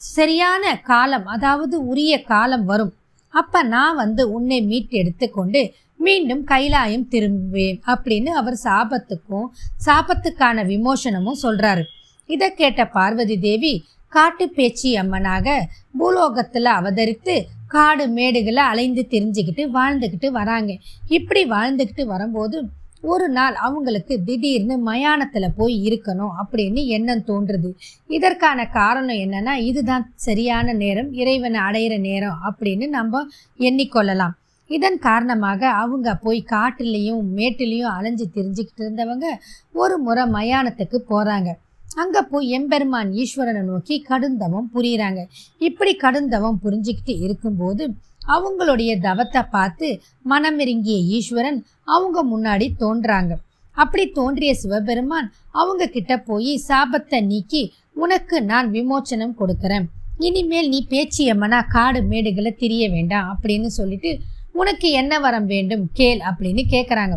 சரியான 0.00 0.80
காலம் 0.80 1.26
அதாவது 1.26 1.86
உரிய 1.86 2.22
காலம் 2.22 2.64
வரும். 2.64 2.92
அப்ப 3.28 3.62
நான் 3.62 3.96
வந்து 3.96 4.32
உன்னை 4.32 4.62
மீட்டு 4.62 4.96
எடுத்துக்கொண்டு 4.96 5.74
மீண்டும் 5.96 6.42
கைலாயம் 6.46 7.06
திரும்புவேன் 7.10 7.78
அப்படின்னு 7.86 8.30
அவர் 8.40 8.58
சாபத்துக்கும் 8.64 9.46
சாபத்துக்கான 9.86 10.64
விமோசனமும் 10.72 11.42
சொல்றாரு. 11.42 11.82
இதை 12.26 12.48
கேட்ட 12.54 12.86
பார்வதி 12.86 13.38
தேவி 13.38 13.84
காட்டு 14.08 14.48
பேச்சி 14.48 14.94
அம்மனாக 14.94 15.60
பூலோகத்துல 15.98 16.66
அவதரித்து 16.80 17.34
காடு 17.68 18.04
மேடுகளை 18.08 18.62
அலைந்து 18.72 19.06
தெரிஞ்சுக்கிட்டு 19.10 19.64
வாழ்ந்துக்கிட்டு 19.74 20.28
வராங்க. 20.30 20.72
இப்படி 21.08 21.42
வாழ்ந்துக்கிட்டு 21.50 22.04
வரும்போது 22.04 22.68
ஒரு 23.02 23.28
நாள் 23.28 23.54
அவங்களுக்கு 23.54 24.22
திடீர்னு 24.24 24.76
மயானத்தில் 24.78 25.54
போய் 25.56 25.76
இருக்கணும் 25.88 26.32
அப்படின்னு 26.40 26.86
எண்ணம் 26.86 27.24
தோன்றுது. 27.26 27.70
இதற்கான 28.08 28.66
காரணம் 28.66 29.16
என்னன்னா 29.16 29.54
இதுதான் 29.70 30.12
சரியான 30.14 30.72
நேரம் 30.72 31.12
இறைவனை 31.12 31.60
அடையிற 31.60 32.00
நேரம் 32.00 32.38
அப்படின்னு 32.48 32.88
நம்ம 32.88 33.24
எண்ணிக்கொள்ளலாம். 33.58 34.34
இதன் 34.70 34.98
காரணமாக 34.98 35.68
அவங்க 35.68 36.14
போய் 36.14 36.44
காட்டுலேயும் 36.50 37.22
மேட்டுலேயும் 37.36 37.94
அலைஞ்சு 37.96 38.26
தெரிஞ்சுக்கிட்டு 38.34 38.82
இருந்தவங்க 38.84 39.26
ஒரு 39.72 39.98
முறை 39.98 40.24
மயானத்துக்கு 40.24 41.00
போகிறாங்க 41.08 41.50
அங்கே 41.94 42.20
போய் 42.22 42.48
எம்பெருமான் 42.48 43.10
ஈஸ்வரனை 43.12 43.62
நோக்கி 43.62 44.04
கடுந்தவம் 44.08 44.68
புரியுறாங்க. 44.74 45.20
இப்படி 45.58 45.96
கடுந்தவம் 45.96 46.58
புரிஞ்சுக்கிட்டு 46.64 47.14
இருக்கும்போது 47.20 47.94
அவங்களுடைய 48.34 48.92
தவத்தை 49.00 49.42
பார்த்து 49.50 49.88
மனமிருங்கிய 50.30 50.98
ஈஸ்வரன் 51.18 51.60
அவங்க 51.84 52.24
முன்னாடி 52.32 52.66
தோன்றாங்க. 52.78 53.32
அப்படி 53.76 54.04
தோன்றிய 54.10 54.52
சிவபெருமான் 54.54 55.28
அவங்க 55.52 55.86
கிட்ட 55.86 56.12
போய் 56.28 56.52
சாபத்தை 56.68 57.20
நீக்கி 57.26 57.62
உனக்கு 57.94 58.36
நான் 58.42 58.68
விமோச்சனம் 58.70 59.38
கொடுக்கறேன். 59.40 59.86
இனிமேல் 60.18 60.68
நீ 60.68 60.78
பேச்சியம்மனா 60.90 61.60
காடு 61.68 62.00
மேடுகளை 62.00 62.52
திரிய 62.56 62.84
வேண்டாம் 62.90 63.28
அப்படின்னு 63.32 63.68
சொல்லிட்டு 63.78 64.12
உனக்கு 64.52 64.88
என்ன 64.90 65.18
வரம் 65.18 65.46
வேண்டும்? 65.46 65.84
கேள் 65.92 66.20
அப்படின்னு 66.28 66.62
கேட்குறாங்க 66.70 67.16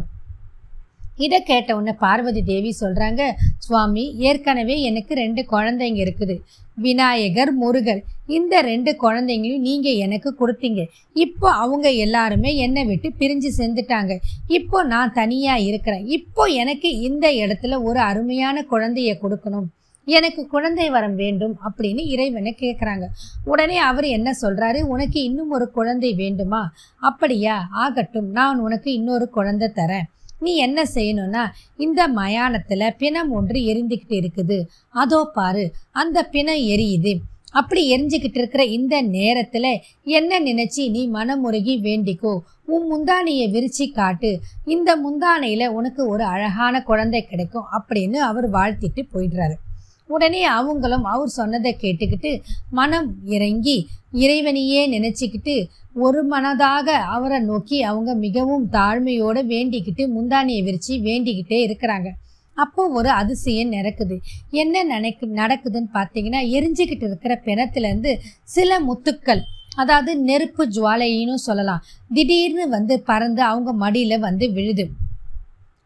இதை 1.18 1.44
கேட்ட 1.44 1.75
உடனே 1.75 1.94
பார்வதி 2.00 2.44
தேவி 2.44 2.75
சொல்கிறாங்க 2.80 3.22
சுவாமி 3.58 4.03
ஏற்கனவே 4.18 4.82
எனக்கு 4.82 5.13
ரெண்டு 5.13 5.46
குழந்தைங்க 5.51 6.00
இருக்குது. 6.06 6.36
விநாயகர் 6.75 7.51
முருகர். 7.62 8.01
இந்த 8.27 8.62
ரெண்டு 8.62 8.96
குழந்தைங்களையும் 9.01 9.65
நீங்கள் 9.68 10.00
எனக்கு 10.06 10.36
கொடுத்தீங்க. 10.39 10.84
இப்போ 11.13 11.51
அவங்க 11.51 11.89
எல்லாருமே 11.91 12.56
என்னை 12.56 12.86
விட்டு 12.86 13.12
பிரிஞ்சு 13.20 13.50
செஞ்சுட்டாங்க 13.58 14.15
இப்போ 14.48 14.84
நான் 14.84 15.13
தனியாக 15.13 15.60
இருக்கிறேன். 15.60 16.06
இப்போ 16.08 16.46
எனக்கு 16.46 17.00
இந்த 17.00 17.32
இடத்துல 17.32 17.84
ஒரு 17.84 18.00
அருமையான 18.00 18.65
குழந்தைய 18.72 19.13
கொடுக்கணும். 19.24 19.68
எனக்கு 20.08 20.48
குழந்தை 20.48 20.89
வரம் 20.89 21.15
வேண்டும் 21.15 21.58
அப்படின்னு 21.68 22.00
இறைவனை 22.13 22.56
கேட்குறாங்க 22.60 23.06
உடனே 23.44 23.77
அவர் 23.77 24.06
என்ன 24.06 24.34
சொல்கிறாரு 24.41 24.82
உனக்கு 24.82 25.24
இன்னும் 25.24 25.50
ஒரு 25.50 25.72
குழந்தை 25.72 26.13
வேண்டுமா? 26.13 26.70
அப்படியா 27.00 27.68
ஆகட்டும். 27.72 28.32
நான் 28.32 28.60
உனக்கு 28.60 28.94
இன்னொரு 28.94 29.30
குழந்தை 29.30 29.70
தரேன். 29.75 30.10
நீ 30.45 30.51
என்ன 30.65 30.79
செய்யணும்னா 30.95 31.43
இந்த 31.86 32.01
மயானத்தில் 32.19 32.95
பிணம் 32.98 33.31
ஒன்று 33.31 33.60
எரிந்துக்கிட்டு 33.71 34.15
இருக்குது. 34.21 34.57
அதோ 35.03 35.19
பாரு 35.38 35.65
அந்த 36.01 36.24
பிணம் 36.36 36.63
எரியுது. 36.74 37.13
அப்படி 37.60 37.81
எரிஞ்சுக்கிட்டு 37.95 38.39
இருக்கிற 38.39 38.63
இந்த 38.77 38.95
நேரத்தில் 39.15 39.71
என்ன 40.17 40.39
நினச்சி 40.39 40.83
நீ 40.89 41.01
மனமுருகி 41.17 41.74
வேண்டிக்கோ? 41.88 42.33
உன் 42.74 42.86
முந்தானையை 42.91 43.48
விரிச்சு 43.55 43.86
காட்டு. 43.91 44.31
இந்த 44.65 44.89
முந்தானையில் 45.05 45.74
உனக்கு 45.77 46.01
ஒரு 46.07 46.24
அழகான 46.24 46.81
குழந்தை 46.81 47.21
கிடைக்கும் 47.25 47.67
அப்படின்னு 47.79 48.21
அவர் 48.29 48.48
வாழ்த்திட்டு 48.51 49.03
போயிடுறாரு. 49.13 49.57
உடனே 50.13 50.41
அவங்களும் 50.58 51.06
அவர் 51.13 51.38
சொன்னதை 51.39 51.72
கேட்டுக்கிட்டு 51.82 52.32
மனம் 52.80 53.10
இறங்கி 53.36 53.77
இறைவனையே 54.24 54.82
நினச்சிக்கிட்டு 54.96 55.56
ஒரு 56.06 56.22
மனதாக 56.34 56.88
அவரை 57.15 57.39
நோக்கி 57.50 57.77
அவங்க 57.91 58.12
மிகவும் 58.25 58.65
தாழ்மையோடு 58.74 59.41
வேண்டிக்கிட்டு 59.53 60.03
முந்தானியை 60.15 60.62
விரித்து 60.68 60.96
வேண்டிக்கிட்டே 61.08 61.60
இருக்கிறாங்க. 61.68 62.10
அப்போ 62.58 62.82
ஒரு 63.00 63.10
அதிசயம் 63.22 63.74
நடக்குது. 63.75 64.15
என்ன 64.62 64.84
நினைக்கு 64.91 65.25
நடக்குதுன்னு 65.41 65.89
பார்த்தீங்கன்னா 65.98 66.41
எரிஞ்சுக்கிட்டு 66.58 67.08
இருக்கிற 67.10 67.36
பிணத்துலேருந்து 67.46 68.13
சில 68.56 68.80
முத்துக்கள் 68.88 69.44
அதாவது 69.82 70.13
நெருப்பு 70.30 70.63
ஜுவாலையின்னு 70.75 71.39
சொல்லலாம் 71.48 71.84
திடீர்னு 72.13 72.65
வந்து 72.70 72.96
பறந்து 73.10 73.41
அவங்க 73.51 73.72
மடியில் 73.84 74.24
வந்து 74.27 74.48
விழுது. 74.58 74.86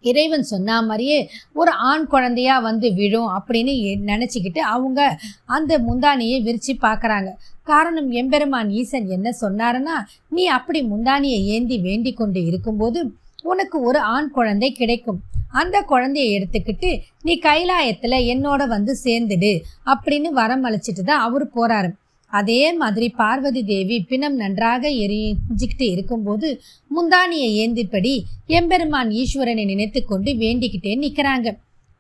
இறைவன் 0.06 0.44
சொன்ன 0.44 0.82
மாதிரியே 0.82 1.30
ஒரு 1.54 1.72
ஆண் 1.72 2.06
குழந்தையாக 2.06 2.62
வந்து 2.62 2.94
விழும் 2.94 3.30
அப்படின்னு 3.38 3.74
எ- 3.84 4.62
அவங்க 4.62 5.18
அந்த 5.46 5.80
முந்தானியை 5.80 6.44
விரித்து 6.44 6.74
பார்க்குறாங்க 6.82 7.30
காரணம் 7.64 8.12
எம்பெருமான் 8.12 8.70
ஈசன் 8.70 9.10
என்ன 9.10 9.30
சொன்னாருன்னா 9.42 9.96
நீ 10.30 10.46
அப்படி 10.46 10.84
முந்தானியை 10.84 11.44
ஏந்தி 11.46 11.78
வேண்டி 11.78 12.14
கொண்டு 12.14 12.44
இருக்கும்போது 12.44 13.12
உனக்கு 13.44 13.82
ஒரு 13.82 14.00
ஆண் 14.00 14.30
குழந்தை 14.30 14.72
கிடைக்கும். 14.72 15.22
அந்த 15.48 15.82
குழந்தையை 15.82 16.40
எடுத்துக்கிட்டு 16.40 17.02
நீ 17.22 17.40
கைலாயத்தில் 17.40 18.36
என்னோட 18.36 18.68
வந்து 18.68 18.98
சேர்ந்துடு 19.04 19.62
அப்படின்னு 19.86 20.30
வரமளிச்சிட்டு 20.34 21.02
தான் 21.04 21.20
அவர் 21.20 21.52
போகிறாரு 21.56 21.90
அதே 22.38 22.62
மாதிரி 22.74 23.08
பார்வதி 23.20 23.62
தேவி 23.64 23.98
பிணம் 24.10 24.36
நன்றாக 24.36 24.84
எரிஞ்சுக்கிட்டு 25.04 25.88
இருக்கும்போது 25.92 26.48
முந்தானியை 26.92 27.50
ஏந்திப்படி 27.64 28.14
எம்பெருமான் 28.60 29.12
ஈஸ்வரனை 29.22 29.66
நினைத்து 29.66 30.02
கொண்டு 30.04 30.32
வேண்டிக்கிட்டே 30.44 30.94
நிற்கிறாங்க 31.04 31.50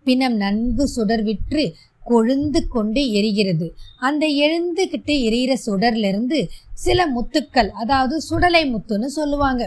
பிணம் 0.05 0.35
நன்கு 0.35 0.85
சுடர் 0.87 1.23
விற்று 1.23 1.63
கொழுந்து 2.03 2.59
கொண்டு 2.67 3.01
எரிகிறது. 3.19 3.67
அந்த 4.07 4.23
எழுந்துக்கிட்டு 4.45 5.13
எரிகிற 5.27 5.53
சுடர்லேருந்து 5.65 6.39
சில 6.83 6.99
முத்துக்கள் 7.15 7.69
அதாவது 7.81 8.15
சுடலை 8.21 8.63
முத்துன்னு 8.73 9.09
சொல்லுவாங்க. 9.19 9.63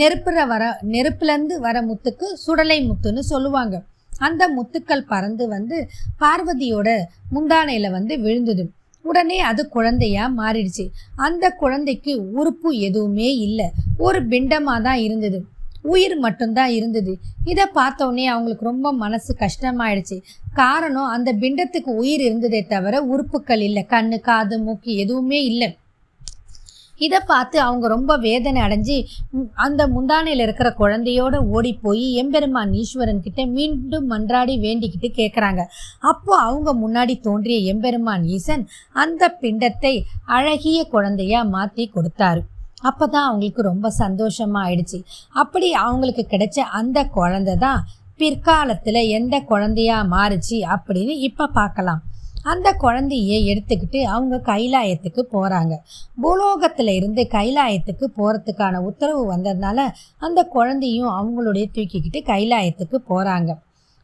நெருப்புற 0.00 0.38
வர 0.46 0.64
நெருப்புலேருந்து 0.94 1.56
வர 1.66 1.76
முத்துக்கு 1.82 2.26
சுடலை 2.44 2.78
முத்துன்னு 2.88 3.22
சொல்லுவாங்க. 3.32 3.76
அந்த 4.18 4.42
முத்துக்கள் 4.56 5.08
பறந்து 5.12 5.44
வந்து 5.48 5.76
பார்வதியோட 6.20 6.88
முந்தானையில் 7.34 7.94
வந்து 7.96 8.14
விழுந்தது. 8.24 8.64
உடனே 9.08 9.38
அது 9.50 9.62
குழந்தையா 9.68 10.24
மாறிடுச்சு. 10.36 10.84
அந்த 11.26 11.44
குழந்தைக்கு 11.62 12.12
உறுப்பு 12.32 12.70
எதுவுமே 12.88 13.28
இல்லை. 13.46 13.68
ஒரு 13.98 14.20
பிண்டமாக 14.28 14.82
தான் 14.82 15.00
இருந்தது. 15.06 15.38
உயிர் 15.82 16.14
மட்டும்தான் 16.16 16.70
இருந்தது. 16.70 17.12
இதை 17.44 17.64
பார்த்தோன்னே 17.74 18.24
அவங்களுக்கு 18.24 18.64
ரொம்ப 18.64 18.92
மனசு 18.92 19.30
கஷ்டமாயிடுச்சு. 19.42 20.16
காரணம் 20.52 21.12
அந்த 21.16 21.30
பிண்டத்துக்கு 21.32 21.90
உயிர் 22.02 22.20
இருந்ததே 22.20 22.60
தவிர 22.72 22.94
உறுப்புகள் 23.12 23.60
இல்லை. 23.60 23.84
கண்ணு 23.88 24.18
காது 24.20 24.56
மூக்கு 24.58 24.94
எதுவுமே 25.04 25.40
இல்லை. 25.44 25.70
இதை 26.98 27.20
பார்த்து 27.30 27.56
அவங்க 27.66 27.86
ரொம்ப 27.94 28.12
வேதனை 28.26 28.60
அடைஞ்சு 28.66 28.96
அந்த 29.66 29.82
முந்தானையில் 29.94 30.42
இருக்கிற 30.46 30.68
குழந்தையோட 30.80 31.36
ஓடி 31.56 31.72
போய் 31.84 32.06
எம்பெருமான் 32.22 32.72
ஈஸ்வரன் 32.82 33.24
கிட்ட 33.26 33.46
மீண்டும் 33.56 34.06
மன்றாடி 34.12 34.56
வேண்டிக்கிட்டு 34.66 35.10
கேட்குறாங்க 35.20 35.64
அப்போ 36.12 36.32
அவங்க 36.46 36.72
முன்னாடி 36.82 37.16
தோன்றிய 37.26 37.58
எம்பெருமான் 37.72 38.24
ஈசன் 38.36 38.64
அந்த 39.04 39.32
பிண்டத்தை 39.42 39.94
அழகிய 40.36 40.78
குழந்தையா 40.94 41.42
மாற்றி 41.54 41.86
கொடுத்தாரு. 41.94 42.42
அப்போ 42.88 43.04
தான் 43.06 43.26
அவங்களுக்கு 43.28 43.62
ரொம்ப 43.62 43.86
சந்தோஷமா 44.02 44.58
ஆயிடுச்சு. 44.66 44.98
அப்படி 45.42 45.68
அவங்களுக்கு 45.84 46.24
கிடைச்ச 46.32 46.58
அந்த 46.80 46.98
குழந்தை 47.16 47.54
தான் 47.64 47.80
பிற்காலத்தில் 48.20 49.00
எந்த 49.18 49.34
குழந்தையா 49.50 49.96
மாறுச்சு 50.14 50.56
அப்படின்னு 50.74 51.14
இப்போ 51.28 51.44
பார்க்கலாம். 51.58 52.02
அந்த 52.50 52.68
குழந்தையை 52.84 53.38
எடுத்துக்கிட்டு 53.52 54.00
அவங்க 54.14 54.36
கைலாயத்துக்கு 54.50 55.22
போகிறாங்க 55.34 55.74
பூலோகத்தில் 56.22 56.92
இருந்து 56.94 57.22
கைலாயத்துக்கு 57.36 58.06
போகிறதுக்கான 58.18 58.82
உத்தரவு 58.90 59.22
வந்ததுனால 59.32 59.78
அந்த 60.18 60.42
குழந்தையும் 60.56 61.10
அவங்களுடைய 61.18 61.66
தூக்கிக்கிட்டு 61.76 62.22
கைலாயத்துக்கு 62.32 62.98
போகிறாங்க 63.10 63.50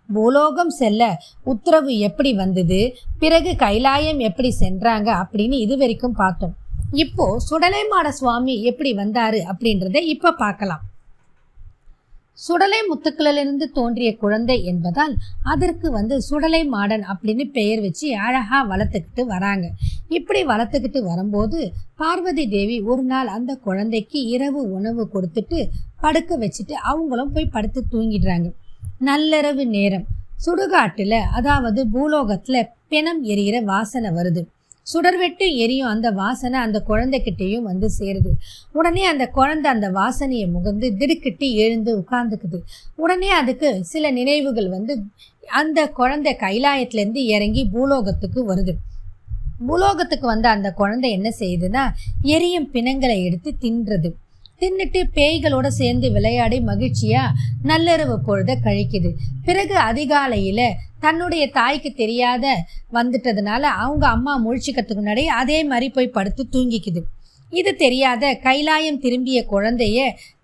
பூலோகம் 0.09 0.73
செல்ல 0.79 1.03
உத்தரவு 1.45 1.93
எப்படி 1.99 2.31
வந்தது? 2.35 2.81
பிறகு 3.19 3.53
கைலாயம் 3.57 4.21
எப்படி 4.29 4.51
சென்றாங்க 4.61 5.09
அப்படின்னு 5.23 5.57
இது 5.67 5.77
வரைக்கும் 5.77 6.19
பார்த்தோம். 6.23 6.55
இப்போ 7.05 7.27
சுடலைமாட 7.49 8.09
சுவாமி 8.19 8.57
எப்படி 8.71 8.91
வந்தாரு 8.97 9.41
அப்படின்றத 9.53 10.03
இப்போ 10.15 10.31
பார்க்கலாம். 10.43 10.83
சுடலை 12.39 12.79
முத்துக்களிலிருந்து 12.89 13.67
தோன்றிய 13.73 14.17
குழந்தை 14.17 14.65
என்பதால் 14.65 15.15
அதற்கு 15.43 15.91
வந்து 15.91 16.23
சுடலை 16.23 16.61
மாடன் 16.69 17.05
அப்படின்னு 17.13 17.45
பெயர் 17.53 17.81
வச்சு 17.81 18.17
அழகா 18.17 18.59
வளர்த்துக்கிட்டு 18.69 19.23
வராங்க. 19.27 19.71
இப்படி 20.09 20.45
வளர்த்துக்கிட்டு 20.45 21.01
வரும்போது 21.03 21.73
பார்வதி 21.97 22.49
தேவி 22.49 22.81
ஒரு 22.81 23.03
நாள் 23.03 23.27
அந்த 23.27 23.55
குழந்தைக்கு 23.55 24.21
இரவு 24.27 24.73
உணவு 24.73 25.09
கொடுத்துட்டு 25.15 25.61
படுக்க 26.01 26.39
வச்சுட்டு 26.39 26.73
அவங்களும் 26.73 27.33
போய் 27.33 27.47
படுத்து 27.47 27.83
தூங்கிடுறாங்க. 27.93 28.51
நள்ளிரவு 29.01 29.65
நேரம். 29.77 30.07
சுடுகாட்டில் 30.47 31.19
அதாவது 31.33 31.87
பூலோகத்தில் 31.89 32.69
பிணம் 32.89 33.25
எரியிற 33.25 33.65
வாசனை 33.65 34.11
வருது. 34.11 34.43
சுடர்விட்டு 34.93 35.57
எரியும் 35.57 35.89
அந்த 35.89 36.11
வாசனை 36.11 36.61
அந்த 36.61 36.83
குழந்தைகிட்டேயும் 36.89 37.69
வந்து 37.71 37.91
சேருது. 37.99 38.31
உடனே 38.73 39.05
அந்த 39.05 39.27
குழந்தை 39.27 39.71
அந்த 39.73 39.91
வாசனையை 39.91 40.49
முகந்து 40.57 40.97
திடுக்கிட்டு 40.97 41.53
எழுந்து 41.53 41.99
உட்கார்ந்துக்குது. 41.99 42.59
உடனே 42.95 43.29
அதுக்கு 43.29 43.85
சில 43.85 44.11
நினைவுகள் 44.11 44.69
வந்து 44.69 45.01
அந்த 45.47 45.87
குழந்தை 45.87 46.37
கைலாயத்திலேருந்து 46.41 47.17
இறங்கி 47.17 47.69
பூலோகத்துக்கு 47.69 48.55
வருது. 48.55 48.73
பூலோகத்துக்கு 49.67 50.27
வந்த 50.27 50.49
அந்த 50.49 50.73
குழந்தை 50.73 51.11
என்ன 51.11 51.31
செய்யுதுன்னா 51.39 51.89
எரியும் 52.23 52.71
பிணங்களை 52.71 53.25
எடுத்து 53.25 53.55
தின்றது. 53.61 54.13
தின்னுட்டு 54.61 55.03
பேய்களோட 55.15 55.67
சேர்ந்து 55.67 56.13
விளையாடி 56.13 56.61
மகிழ்ச்சியா 56.61 57.23
நள்ளிரவு 57.65 58.17
பொழுத 58.17 58.59
கழிக்குது. 58.65 59.15
பிறகு 59.45 59.75
அதிகாலையில 59.75 60.71
தன்னுடைய 61.05 61.45
தாய்க்கு 61.59 61.91
தெரியாத 62.03 62.47
வந்துட்டதுனால 62.99 63.63
அவங்க 63.85 64.05
அம்மா 64.17 64.33
முழிச்சிக்கிறதுக்கு 64.45 65.03
முன்னாடி 65.03 65.25
அதே 65.43 65.59
மாதிரி 65.71 65.89
போய் 65.97 66.15
படுத்து 66.17 66.43
தூங்கிக்குது. 66.55 67.03
இது 67.53 67.71
தெரியாத 67.83 68.33
கைலாயம் 68.47 69.01
திரும்பிய 69.05 69.39
குழந்தைய 69.51 69.99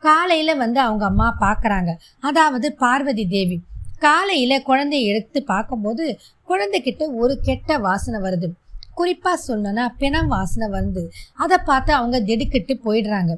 காலையில் 0.06 0.60
வந்து 0.62 0.80
அவங்க 0.80 1.04
அம்மா 1.04 1.28
பார்க்குறாங்க 1.40 1.90
அதாவது 2.28 2.68
பார்வதி 2.82 3.24
தேவி. 3.36 3.58
காலையில் 4.06 4.64
குழந்தைய 4.68 5.08
எடுத்து 5.10 5.38
பார்க்கும்போது 5.52 6.04
குழந்தைகிட்ட 6.48 7.02
ஒரு 7.22 7.34
கெட்ட 7.48 7.78
வாசனை 7.86 8.18
வருது. 8.26 8.48
குறிப்பாக 8.98 9.36
சொல்லணும்னா 9.46 9.84
பிணம் 10.02 10.30
வாசனை 10.36 10.66
வருது. 10.76 11.02
அதை 11.42 11.56
பார்த்து 11.68 11.92
அவங்க 11.94 12.16
திடுக்கிட்டு 12.28 12.74
போயிடுறாங்க. 12.86 13.32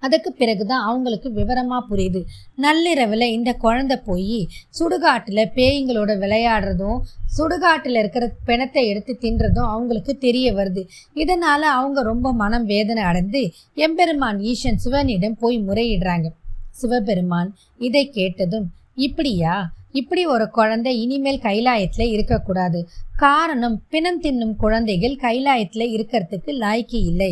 அதுக்கு 0.00 0.32
பிறகுதான் 0.32 0.82
அவங்களுக்கு 0.82 1.32
விவரமாக 1.32 1.96
புரியுது. 1.96 2.24
நள்ளிரவில் 2.56 3.32
இந்த 3.32 3.52
குழந்தை 3.52 3.96
போய் 4.04 4.46
சுடுகாட்டில் 4.78 5.50
பேய்ங்களோட 5.54 6.12
விளையாடுறதும் 6.18 6.98
சுடுகாட்டில் 7.38 7.98
இருக்கிற 7.98 8.30
பிணத்தை 8.44 8.86
எடுத்து 8.86 9.18
தின்றதும் 9.20 9.68
அவங்களுக்கு 9.68 10.18
தெரிய 10.18 10.52
வருது. 10.52 10.86
இதனால் 11.14 11.62
அவங்க 11.62 12.02
ரொம்ப 12.02 12.32
மனம் 12.32 12.66
வேதனை 12.66 13.02
அடைந்து 13.02 13.52
எம்பெருமான் 13.74 14.40
ஈசன் 14.40 14.76
சிவனிடம் 14.76 15.36
போய் 15.38 15.64
முறையிடுறாங்க. 15.68 16.28
சிவபெருமான் 16.70 17.54
இதை 17.78 18.10
கேட்டதும் 18.10 18.70
இப்படியா? 18.94 19.70
இப்படி 19.94 20.22
ஒரு 20.26 20.46
குழந்தை 20.50 20.92
இனிமேல் 21.02 21.44
கைலாயத்தில் 21.44 22.12
இருக்கக்கூடாது. 22.14 22.80
காரணம் 23.16 23.76
பிணம் 23.92 24.20
தின்னும் 24.24 24.54
குழந்தைகள் 24.56 25.14
கைலாயத்தில் 25.22 25.86
இருக்கிறதுக்கு 25.96 26.52
லாய்க்கு 26.64 26.98
இல்லை. 27.10 27.30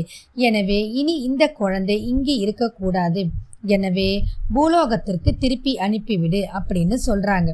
எனவே 0.48 0.80
இனி 1.00 1.16
இந்த 1.28 1.46
குழந்தை 1.60 1.96
இங்கே 2.12 2.36
இருக்கக்கூடாது. 2.44 3.22
எனவே 3.76 4.10
பூலோகத்திற்கு 4.54 5.30
திருப்பி 5.42 5.74
அனுப்பிவிடு 5.86 6.42
அப்படின்னு 6.58 6.98
சொல்கிறாங்க 7.08 7.52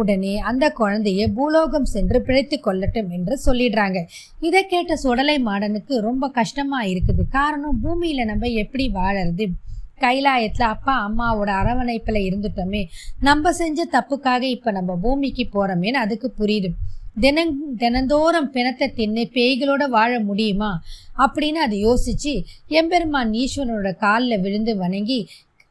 உடனே 0.00 0.32
அந்த 0.48 0.64
குழந்தைய 0.78 1.26
பூலோகம் 1.36 1.86
சென்று 1.92 2.18
பிழைத்து 2.22 2.56
கொள்ளட்டும் 2.64 3.10
என்று 3.16 3.34
சொல்லிடுறாங்க. 3.44 3.98
இதை 4.40 4.62
கேட்ட 4.72 4.96
சுடலை 4.96 5.36
மாடனுக்கு 5.46 5.94
ரொம்ப 6.08 6.28
கஷ்டமாக 6.38 6.88
இருக்குது. 6.92 7.22
காரணம் 7.38 7.78
பூமியில் 7.84 8.28
நம்ம 8.30 8.50
எப்படி 8.62 8.86
வாழறது? 8.98 9.46
கைலாயத்தில் 10.00 10.70
அப்பா 10.74 10.94
அம்மாவோட 11.08 11.50
அரவணைப்பில் 11.60 12.26
இருந்துட்டோமே 12.28 12.82
நம்ம 13.20 13.52
செஞ்ச 13.52 13.86
தப்புக்காக 13.92 14.42
இப்போ 14.42 14.70
நம்ம 14.70 14.96
பூமிக்கு 14.96 15.44
போகிறோமேனு 15.52 16.00
அதுக்கு 16.04 16.32
புரியுது. 16.38 16.68
தினம் 17.20 17.76
தினந்தோறும் 17.76 18.50
பிணத்தை 18.50 18.92
தின்னு 18.96 19.22
பேய்களோட 19.36 19.88
வாழ 19.88 20.20
முடியுமா? 20.20 20.70
அப்படின்னு 21.18 21.62
அது 21.66 21.76
யோசிச்சு 21.76 22.34
எம்பெருமான் 22.68 23.30
ஈஸ்வரனோட 23.30 23.96
காலில் 23.96 24.40
விழுந்து 24.40 24.76
வணங்கி 24.76 25.28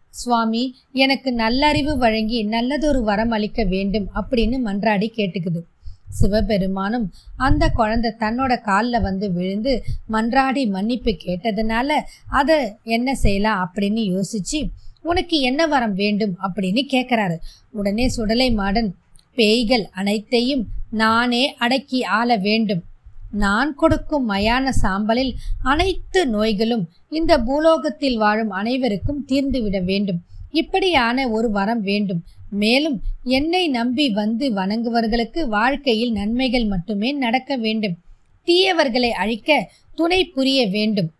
சுவாமி 0.09 0.63
எனக்கு 0.91 1.33
நல்லறிவு 1.33 1.97
வழங்கி 1.97 2.43
நல்லதொரு 2.43 3.03
வரம் 3.03 3.31
அளிக்க 3.31 3.63
வேண்டும் 3.63 4.07
அப்படின்னு 4.15 4.57
மன்றாடி 4.65 5.07
கேட்டுக்குது. 5.15 5.61
சிவபெருமானும் 6.09 7.11
அந்த 7.37 7.69
குழந்தை 7.69 8.11
தன்னோட 8.19 8.61
காலில் 8.61 9.01
வந்து 9.01 9.31
விழுந்து 9.31 9.83
மன்றாடி 10.11 10.69
மன்னிப்பு 10.69 11.11
கேட்டதுனால 11.11 11.91
அதை 12.29 12.75
என்ன 12.83 13.15
செய்யலாம் 13.15 13.71
அப்படின்னு 13.71 14.19
யோசிச்சு 14.19 14.69
உனக்கு 15.01 15.39
என்ன 15.39 15.67
வரம் 15.67 15.93
வேண்டும்? 15.93 16.37
அப்படின்னு 16.43 16.81
கேட்குறாரு 16.91 17.35
உடனே 17.71 18.07
சுடலை 18.07 18.55
மாடன் 18.55 18.91
பேய்கள் 19.35 19.89
அனைத்தையும் 19.91 20.65
நானே 20.89 21.55
அடக்கி 21.55 22.03
ஆள 22.03 22.35
வேண்டும். 22.35 22.83
நான் 23.31 23.75
கொடுக்கும் 23.75 24.29
மயான 24.29 24.69
சாம்பலில் 24.81 25.33
அனைத்து 25.63 26.27
நோய்களும் 26.27 26.89
இந்த 27.09 27.37
பூலோகத்தில் 27.37 28.17
வாழும் 28.17 28.49
அனைவருக்கும் 28.49 29.25
தீர்ந்துவிட 29.27 29.83
வேண்டும். 29.83 30.23
இப்படியான 30.51 31.29
ஒரு 31.29 31.51
வரம் 31.51 31.81
வேண்டும். 31.81 32.23
மேலும் 32.49 33.01
என்னை 33.23 33.67
நம்பி 33.67 34.09
வந்து 34.09 34.53
வணங்குவர்களுக்கு 34.53 35.47
வாழ்க்கையில் 35.47 36.11
நன்மைகள் 36.11 36.65
மட்டுமே 36.65 37.11
நடக்க 37.11 37.55
வேண்டும். 37.55 37.97
தீயவர்களை 38.45 39.09
அழிக்க 39.09 39.71
துணை 39.95 40.25
புரிய 40.25 40.67
வேண்டும். 40.67 41.11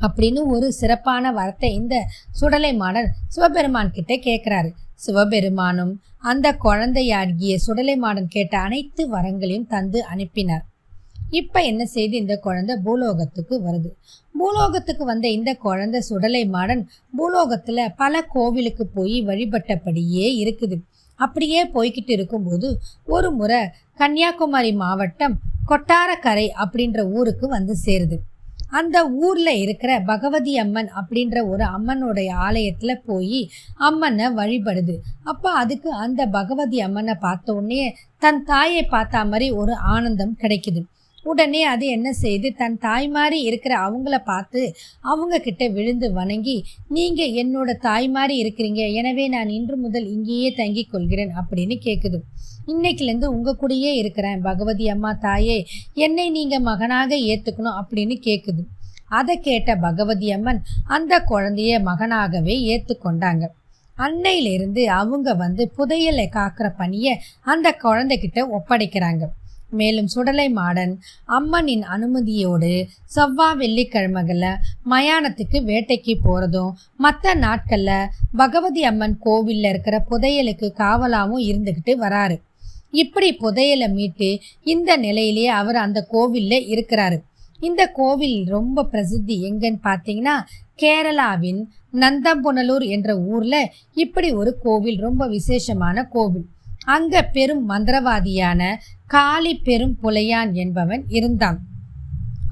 அப்படின்னு 0.00 0.42
ஒரு 0.44 0.72
சிறப்பான 0.72 1.32
வரத்தை 1.32 1.64
இந்த 1.64 2.06
சுடலை 2.32 2.76
மாடன் 2.76 3.06
சிவபெருமான் 3.28 3.90
கிட்ட 3.90 4.14
கேட்குறாரு. 4.14 4.70
சிவபெருமானும் 4.94 6.00
அந்த 6.18 6.52
குழந்தையாகிய 6.52 7.58
சுடலை 7.58 8.00
மாடன் 8.00 8.26
கேட்ட 8.28 8.58
அனைத்து 8.58 9.12
வரங்களையும் 9.12 9.66
தந்து 9.66 10.04
அனுப்பினார். 10.04 10.64
இப்போ 11.40 11.60
என்ன 11.70 11.82
செய்து 11.94 12.14
இந்த 12.22 12.34
குழந்தை 12.46 12.74
பூலோகத்துக்கு 12.86 13.54
வருது. 13.66 13.90
பூலோகத்துக்கு 14.38 15.04
வந்த 15.10 15.26
இந்த 15.36 15.50
குழந்தை 15.66 16.00
சுடலை 16.08 16.42
மாடன் 16.54 16.82
பூலோகத்தில் 17.18 17.92
பல 18.02 18.22
கோவிலுக்கு 18.34 18.84
போய் 18.96 19.16
வழிபட்டபடியே 19.28 20.26
இருக்குது. 20.42 20.76
அப்படியே 21.20 21.60
போய்கிட்டு 21.74 22.12
இருக்கும்போது 22.16 22.68
ஒரு 23.14 23.30
முறை 23.38 23.60
கன்னியாகுமரி 24.00 24.72
மாவட்டம் 24.82 25.38
கொட்டாரக்கரை 25.70 26.46
அப்படின்ற 26.62 27.00
ஊருக்கு 27.16 27.48
வந்து 27.56 27.74
சேருது. 27.86 28.16
அந்த 28.78 28.98
ஊரில் 29.24 29.54
இருக்கிற 29.62 29.92
பகவதி 30.10 30.52
அம்மன் 30.62 30.88
அப்படின்ற 31.00 31.36
ஒரு 31.52 31.64
அம்மனுடைய 31.76 32.30
ஆலயத்தில் 32.46 33.02
போய் 33.08 33.40
அம்மனை 33.88 34.26
வழிபடுது. 34.38 34.94
அப்போ 35.30 35.48
அதுக்கு 35.62 35.90
அந்த 36.04 36.26
பகவதி 36.36 36.78
அம்மனை 36.86 37.14
பார்த்த 37.26 37.54
உடனே 37.58 37.84
தன் 38.24 38.40
தாயை 38.50 38.82
பார்த்தா 38.94 39.22
மாதிரி 39.32 39.48
ஒரு 39.62 39.74
ஆனந்தம் 39.94 40.34
கிடைக்குது. 40.42 40.82
உடனே 41.24 41.62
அது 41.72 41.86
என்ன 41.86 42.08
செய்து 42.12 42.48
தன் 42.60 42.78
தாய் 42.78 43.08
மாதிரி 43.08 43.38
இருக்கிற 43.42 43.74
அவங்கள 43.86 44.16
பார்த்து 44.24 44.60
அவங்க 45.00 45.38
கிட்ட 45.38 45.68
விழுந்து 45.68 46.08
வணங்கி 46.12 46.56
நீங்க 46.88 47.22
என்னோட 47.42 47.70
தாய் 47.86 48.08
மாதிரி 48.08 48.34
இருக்கிறீங்க. 48.42 48.82
எனவே 48.92 49.24
நான் 49.28 49.50
இன்று 49.58 49.76
முதல் 49.76 50.06
இங்கேயே 50.06 50.50
தங்கிக் 50.56 50.90
கொள்கிறேன் 50.90 51.32
அப்படின்னு 51.40 51.76
கேட்குது 51.86 52.20
இன்னைக்குலேருந்து 52.72 53.28
உங்க 53.36 53.56
கூடயே 53.60 53.92
இருக்கிறேன். 54.00 54.40
பகவதி 54.40 54.86
அம்மா 54.88 55.12
தாயே 55.26 55.58
என்னை 56.06 56.26
நீங்க 56.30 56.58
மகனாக 56.60 57.16
ஏத்துக்கணும் 57.30 57.78
அப்படின்னு 57.80 58.16
கேட்குது 58.28 58.64
அதை 59.18 59.34
கேட்ட 59.40 59.70
பகவதி 59.76 60.28
அம்மன் 60.32 60.60
அந்த 60.96 61.14
குழந்தைய 61.30 61.80
மகனாகவே 61.88 62.54
ஏற்றுக்கொண்டாங்க 62.72 63.46
அன்னையிலிருந்து 63.96 64.82
அவங்க 65.00 65.34
வந்து 65.34 65.62
புதையலை 65.78 66.26
காக்கிற 66.36 66.68
பணியை 66.76 67.12
அந்த 67.52 67.68
குழந்தைகிட்ட 67.82 68.40
ஒப்படைக்கிறாங்க. 68.58 69.24
மேலும் 69.72 70.06
சுடலை 70.06 70.46
மாடன் 70.54 70.92
அம்மனின் 71.28 71.84
அனுமதியோடு 71.94 72.72
செவ்வாய் 73.04 73.58
வெள்ளிக்கிழமைகளில் 73.58 74.60
மயானத்துக்கு 74.90 75.58
வேட்டைக்கு 75.70 76.14
போகிறதும் 76.24 76.72
மற்ற 76.96 77.34
நாட்களில் 77.34 78.10
பகவதி 78.36 78.84
அம்மன் 78.84 79.18
கோவிலில் 79.18 79.68
இருக்கிற 79.68 80.04
புதையலுக்கு 80.10 80.68
காவலாகவும் 80.82 81.44
இருந்துக்கிட்டு 81.50 81.94
வராரு. 82.04 82.38
இப்படி 82.90 83.28
புதையலை 83.40 83.92
மீட்டு 83.92 84.30
இந்த 84.62 84.96
நிலையிலேயே 84.96 85.52
அவர் 85.60 85.76
அந்த 85.76 86.00
கோவிலில் 86.08 86.68
இருக்கிறாரு. 86.74 87.18
இந்த 87.60 87.82
கோவில் 87.86 88.38
ரொம்ப 88.48 88.84
பிரசித்தி 88.84 89.36
எங்கன்னு 89.50 89.80
பார்த்தீங்கன்னா 89.84 90.36
கேரளாவின் 90.82 91.60
நந்தம்புனலூர் 92.00 92.84
என்ற 92.86 93.10
ஊரில் 93.18 93.70
இப்படி 93.94 94.32
ஒரு 94.32 94.58
கோவில் 94.62 94.98
ரொம்ப 95.00 95.26
விசேஷமான 95.26 96.04
கோவில். 96.04 96.46
அங்க 96.84 97.22
பெரும் 97.22 97.70
மந்திரவாதியான 97.70 98.74
காளி 99.06 99.54
பெரும் 99.54 99.98
புலையான் 100.02 100.52
என்பவன் 100.52 101.04
இருந்தான். 101.08 101.58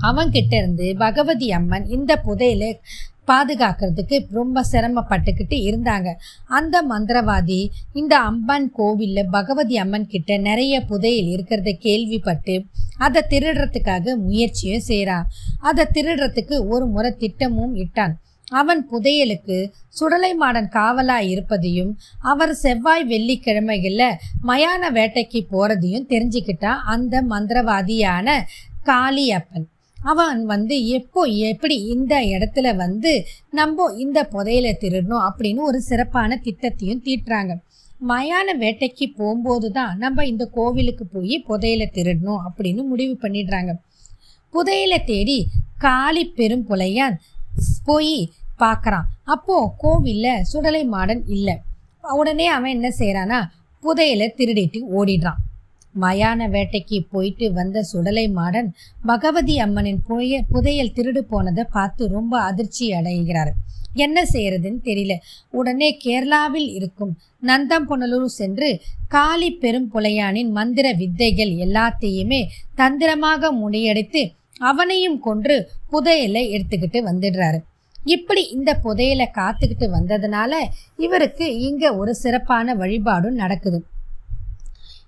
அவன்கிட்ட 0.03 0.55
இருந்து 0.55 0.95
பகவதி 0.99 1.53
அம்மன் 1.53 1.87
இந்த 1.87 2.23
புதையலை 2.27 2.79
பாதுகாக்கிறதுக்கு 3.27 4.27
ரொம்ப 4.31 4.65
சிரமப்பட்டுக்கிட்டு 4.73 5.57
இருந்தாங்க. 5.67 6.09
அந்த 6.47 6.85
மந்திரவாதி 6.91 7.69
இந்த 7.93 8.19
அம்மன் 8.19 8.73
கோவிலில் 8.73 9.29
பகவதி 9.31 9.77
அம்மன் 9.77 10.07
கிட்ட 10.07 10.37
நிறைய 10.37 10.81
புதையல் 10.81 11.27
இருக்கிறத 11.27 11.73
கேள்விப்பட்டு 11.73 12.65
அதை 12.99 13.23
திருடுறதுக்காக 13.29 14.17
முயற்சியும் 14.17 14.81
செய்கிறான் 14.81 15.27
அதை 15.61 15.87
திருடுறதுக்கு 15.95 16.67
ஒரு 16.69 16.87
முறை 16.87 17.15
திட்டமும் 17.19 17.75
இட்டான். 17.75 18.15
அவன் 18.51 18.81
புதையலுக்கு 18.91 19.57
சுடலை 19.89 20.31
மாடன் 20.41 20.69
காவலா 20.77 21.19
இருப்பதையும் 21.33 21.93
அவர் 22.21 22.55
செவ்வாய் 22.55 23.05
வெள்ளிக்கிழமைகளில் 23.05 24.17
மயான 24.47 24.93
வேட்டைக்கு 24.93 25.41
போறதையும் 25.53 26.09
தெரிஞ்சுக்கிட்டான் 26.09 26.81
அந்த 26.95 27.23
மந்திரவாதியான 27.29 28.29
காளியப்பன். 28.87 29.67
அவன் 29.99 30.45
வந்து 30.45 30.87
எப்போ 30.87 31.23
எப்படி 31.23 31.77
இந்த 31.95 32.15
இடத்துல 32.35 32.69
வந்து 32.77 33.13
நம்ம 33.51 33.89
இந்த 33.99 34.29
புதையில 34.33 34.69
திருடணும் 34.83 35.25
அப்படின்னு 35.29 35.61
ஒரு 35.71 35.81
சிறப்பான 35.81 36.41
திட்டத்தையும் 36.45 37.05
தீட்டுறாங்க. 37.07 37.55
மயான 38.09 38.49
வேட்டைக்கு 38.59 39.07
போகும்போது 39.17 39.69
தான் 39.73 39.99
நம்ம 39.99 40.27
இந்த 40.27 40.45
கோவிலுக்கு 40.55 41.07
போய் 41.07 41.45
புதையில 41.49 41.83
திருடணும் 41.97 42.41
அப்படின்னு 42.47 42.83
முடிவு 42.83 43.17
பண்ணிடுறாங்க. 43.23 43.73
புதையலை 44.55 44.99
தேடி 45.05 45.39
காளி 45.79 46.25
பெரும் 46.39 46.67
புலையான் 46.69 47.19
போய் 47.85 48.17
பார்க்குறான். 48.61 49.07
அப்போது 49.25 49.73
கோவில்ல 49.83 50.41
சுடலை 50.53 50.83
மாடன் 50.89 51.23
இல்லை. 51.27 51.57
உடனே 52.03 52.47
அவன் 52.47 52.71
என்ன 52.71 52.89
செய்கிறான்னா 52.99 53.39
புதையலை 53.83 54.29
திருடிட்டு 54.37 54.79
ஓடிடுறான். 54.99 55.41
மயான 56.01 56.47
வேட்டைக்கு 56.51 56.99
போயிட்டு 57.11 57.53
வந்த 57.53 57.83
சுடலை 57.83 58.25
மாடன் 58.35 58.69
பகவதி 59.07 59.55
அம்மனின் 59.59 60.03
புய 60.07 60.43
புதையல் 60.53 60.95
திருடு 60.97 61.19
போனதை 61.19 61.65
பார்த்து 61.73 62.09
ரொம்ப 62.09 62.35
அதிர்ச்சி 62.41 62.93
அடைகிறார். 62.93 63.53
என்ன 63.95 64.19
செய்யறதுன்னு 64.33 64.81
தெரியல. 64.85 65.15
உடனே 65.51 65.89
கேரளாவில் 66.05 66.69
இருக்கும் 66.79 67.13
நந்தம்புணலூர் 67.47 68.37
சென்று 68.41 68.69
காளி 69.09 69.51
பெரும் 69.63 69.89
புலையானின் 69.95 70.51
மந்திர 70.51 70.93
வித்தைகள் 70.93 71.53
எல்லாத்தையுமே 71.67 72.41
தந்திரமாக 72.75 73.53
முனையடித்து 73.53 74.23
அவனையும் 74.59 75.19
கொன்று 75.21 75.57
புதையலை 75.93 76.45
எடுத்துக்கிட்டு 76.57 77.01
வந்துடுறாரு. 77.11 77.59
இப்படி 78.05 78.49
இந்த 78.49 78.81
புதையலை 78.85 79.27
காத்துக்கிட்டு 79.35 79.89
வந்ததுனால 79.93 80.53
இவருக்கு 80.97 81.59
இங்க 81.59 81.97
ஒரு 81.97 82.15
சிறப்பான 82.15 82.75
வழிபாடும் 82.75 83.35
நடக்குது. 83.35 83.85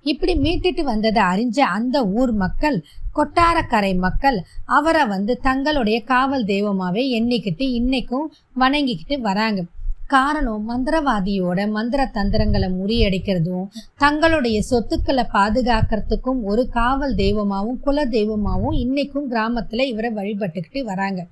இப்படி 0.02 0.35
மீட்டுட்டு 0.35 0.83
வந்ததை 0.83 1.22
அறிஞ்ச 1.22 1.61
அந்த 1.61 2.07
ஊர் 2.07 2.33
மக்கள் 2.33 2.85
கொட்டாரக்கரை 3.14 3.98
மக்கள் 3.98 4.44
அவரை 4.64 5.07
வந்து 5.07 5.38
தங்களுடைய 5.38 6.02
காவல் 6.02 6.44
தெய்வமாகவே 6.44 7.22
எண்ணிக்கிட்டு 7.22 7.64
இன்னைக்கும் 7.81 8.26
வணங்கிக்கிட்டு 8.59 9.20
வராங்க. 9.20 9.64
காரணம் 10.07 10.70
மந்திரவாதியோட 10.70 11.70
மந்திர 11.70 12.07
தந்திரங்களை 12.07 12.68
முறியடிக்கிறதும் 12.68 13.66
தங்களுடைய 13.96 14.62
சொத்துக்களை 14.62 15.24
பாதுகாக்கிறதுக்கும் 15.33 16.42
ஒரு 16.42 16.68
காவல் 16.68 17.14
தெய்வமாகவும் 17.14 17.81
குல 17.81 18.05
தெய்வமாகவும் 18.05 18.76
இன்னைக்கும் 18.76 19.28
கிராமத்தில் 19.28 19.87
இவரை 19.87 20.11
வழிபட்டுக்கிட்டு 20.14 20.83
வராங்க. 20.83 21.26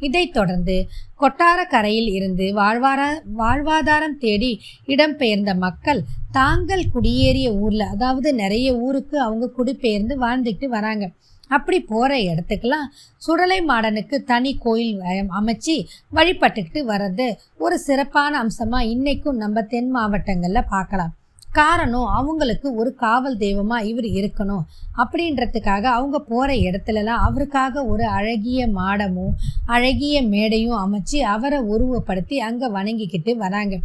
இதைத் 0.00 0.32
தொடர்ந்து 0.32 0.76
கொட்டாரக்கரையில் 1.20 2.10
இருந்து 2.12 2.46
வாழ்வார 2.54 3.22
வாழ்வாதாரம் 3.38 4.18
தேடி 4.18 4.60
இடம்பெயர்ந்த 4.86 5.54
மக்கள் 5.56 6.04
தாங்கள் 6.32 6.90
குடியேறிய 6.94 7.48
ஊரில் 7.54 7.80
அதாவது 7.80 8.34
நிறைய 8.34 8.74
ஊருக்கு 8.76 9.20
அவங்க 9.20 9.52
குடிபெயர்ந்து 9.56 10.16
வாழ்ந்துக்கிட்டு 10.18 10.64
வராங்க. 10.64 11.06
அப்படி 11.48 11.80
போகிற 11.80 12.12
இடத்துக்கெல்லாம் 12.18 12.88
சுடலை 13.18 13.60
மாடனுக்கு 13.64 14.16
தனி 14.24 14.58
கோயில் 14.58 15.00
அமைச்சு 15.40 15.76
வழிபட்டுக்கிட்டு 16.12 16.80
வர்றது 16.92 17.28
ஒரு 17.58 17.78
சிறப்பான 17.78 18.38
அம்சமாக 18.38 18.84
இன்றைக்கும் 18.84 19.36
நம்ம 19.36 19.62
தென் 19.62 19.90
மாவட்டங்களில் 19.90 20.70
பார்க்கலாம். 20.70 21.14
காரணம் 21.58 22.08
அவங்களுக்கு 22.18 22.68
ஒரு 22.80 22.90
காவல் 23.02 23.40
தெய்வமாக 23.42 23.88
இவர் 23.90 24.08
இருக்கணும். 24.18 24.64
அப்படின்றதுக்காக 25.02 25.84
அவங்க 25.96 26.18
போகிற 26.30 26.50
இடத்துலலாம் 26.66 27.24
அவருக்காக 27.26 27.84
ஒரு 27.92 28.04
அழகிய 28.18 28.60
மாடமும் 28.78 29.34
அழகிய 29.74 30.16
மேடையும் 30.32 30.80
அமைச்சு 30.84 31.18
அவரை 31.34 31.60
உருவப்படுத்தி 31.74 32.38
அங்கே 32.48 32.74
வணங்கிக்கிட்டு 32.78 33.34
வராங்க. 33.44 33.76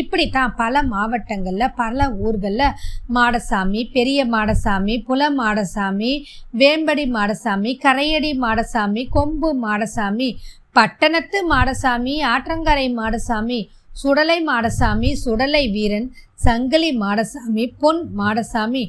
இப்படித்தான் 0.00 0.52
பல 0.60 0.76
மாவட்டங்களில் 0.92 1.74
பல 1.80 2.08
ஊர்களில் 2.24 2.74
மாடசாமி 3.16 3.80
பெரிய 3.96 4.20
மாடசாமி 4.32 4.94
புல 5.08 5.28
மாடசாமி 5.40 6.10
வேம்படி 6.60 7.04
மாடசாமி 7.16 7.72
கரையடி 7.84 8.32
மாடசாமி 8.44 9.02
கொம்பு 9.16 9.50
மாடசாமி 9.64 10.28
பட்டணத்து 10.76 11.38
மாடசாமி 11.52 12.14
ஆற்றங்கரை 12.32 12.86
மாடசாமி 13.00 13.60
சுடலை 13.96 14.38
மாடசாமி 14.46 15.12
சுடலை 15.12 15.68
வீரன் 15.70 16.08
சங்கிலி 16.34 16.90
மாடசாமி 16.98 17.72
பொன் 17.78 18.02
மாடசாமி 18.18 18.84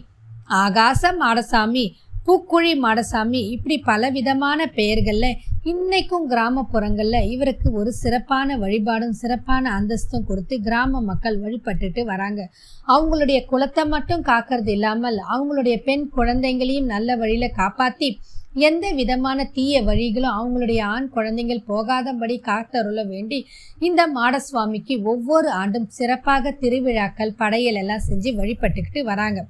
ஆகாச 0.50 1.12
மாடசாமி 1.20 1.86
பூக்குழி 2.26 2.72
மாடசாமி 2.82 3.42
இப்படி 3.50 3.76
பலவிதமான 3.80 4.60
பெயர்களில் 4.68 5.38
இன்னைக்கும் 5.64 6.26
கிராமப்புறங்களில் 6.30 7.28
இவருக்கு 7.30 7.72
ஒரு 7.72 7.92
சிறப்பான 7.92 8.58
வழிபாடும் 8.58 9.14
சிறப்பான 9.14 9.72
அந்தஸ்தும் 9.72 10.26
கொடுத்து 10.26 10.62
கிராம 10.62 11.02
மக்கள் 11.02 11.38
வழிபட்டுட்டு 11.42 12.04
வராங்க. 12.04 12.42
அவங்களுடைய 12.88 13.40
குலத்தை 13.52 13.88
மட்டும் 13.88 14.24
காக்கிறது 14.24 14.68
இல்லாமல் 14.68 15.20
அவங்களுடைய 15.34 15.78
பெண் 15.84 16.06
குழந்தைங்களையும் 16.18 16.86
நல்ல 16.86 17.16
வழியில் 17.16 17.56
காப்பாற்றி 17.56 18.10
எந்த 18.58 18.92
விதமான 18.92 19.44
தீய 19.44 19.84
வழிகளும் 19.84 20.38
அவங்களுடைய 20.38 20.82
ஆண் 20.82 21.10
குழந்தைகள் 21.10 21.64
போகாதபடி 21.68 22.42
காத்தருள 22.46 23.08
வேண்டி 23.08 23.48
இந்த 23.80 24.10
மாடசுவாமிக்கு 24.16 25.04
ஒவ்வொரு 25.04 25.50
ஆண்டும் 25.50 25.90
சிறப்பாக 25.90 26.52
திருவிழாக்கள் 26.52 27.34
படையல் 27.34 27.74
எல்லாம் 27.74 28.06
செஞ்சு 28.10 28.30
வழிபட்டுக்கிட்டு 28.40 29.04
வராங்க. 29.04 29.46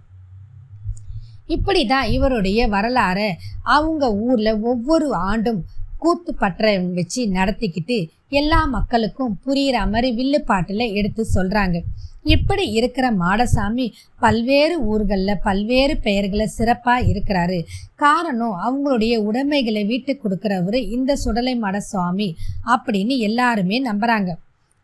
இப்படிதான் 1.47 2.09
இவருடைய 2.09 2.67
வரலாறை. 2.67 3.31
அவங்க 3.63 4.15
ஊர்ல 4.15 4.57
ஒவ்வொரு 4.57 5.13
ஆண்டும் 5.13 5.65
கூத்து 5.97 6.31
பற்ற 6.35 6.79
வச்சு 6.97 7.21
நடத்திக்கிட்டு 7.37 7.97
எல்லா 8.29 8.65
மக்களுக்கும் 8.65 9.37
புரியிற 9.45 9.77
மாதிரி 9.91 10.09
வில்லுப்பாட்டுல 10.19 10.85
எடுத்து 10.93 11.23
சொல்றாங்க. 11.35 11.77
இப்படி 12.23 12.63
இருக்கிற 12.69 13.05
மாடசாமி 13.11 13.85
பல்வேறு 14.19 14.75
ஊர்களில் 14.85 15.41
பல்வேறு 15.43 15.93
பெயர்களை 15.97 16.47
சிறப்பாக 16.47 17.05
இருக்கிறாரு. 17.11 17.59
காரணம் 17.95 18.57
அவங்களுடைய 18.65 19.15
உடைமைகளை 19.17 19.83
வீட்டுக்கு 19.85 20.23
கொடுக்குறவர் 20.23 20.79
இந்த 20.95 21.15
சுடலை 21.15 21.53
மாடசாமி 21.61 22.29
அப்படின்னு 22.73 23.17
எல்லாருமே 23.29 23.79
நம்புறாங்க. 23.85 24.31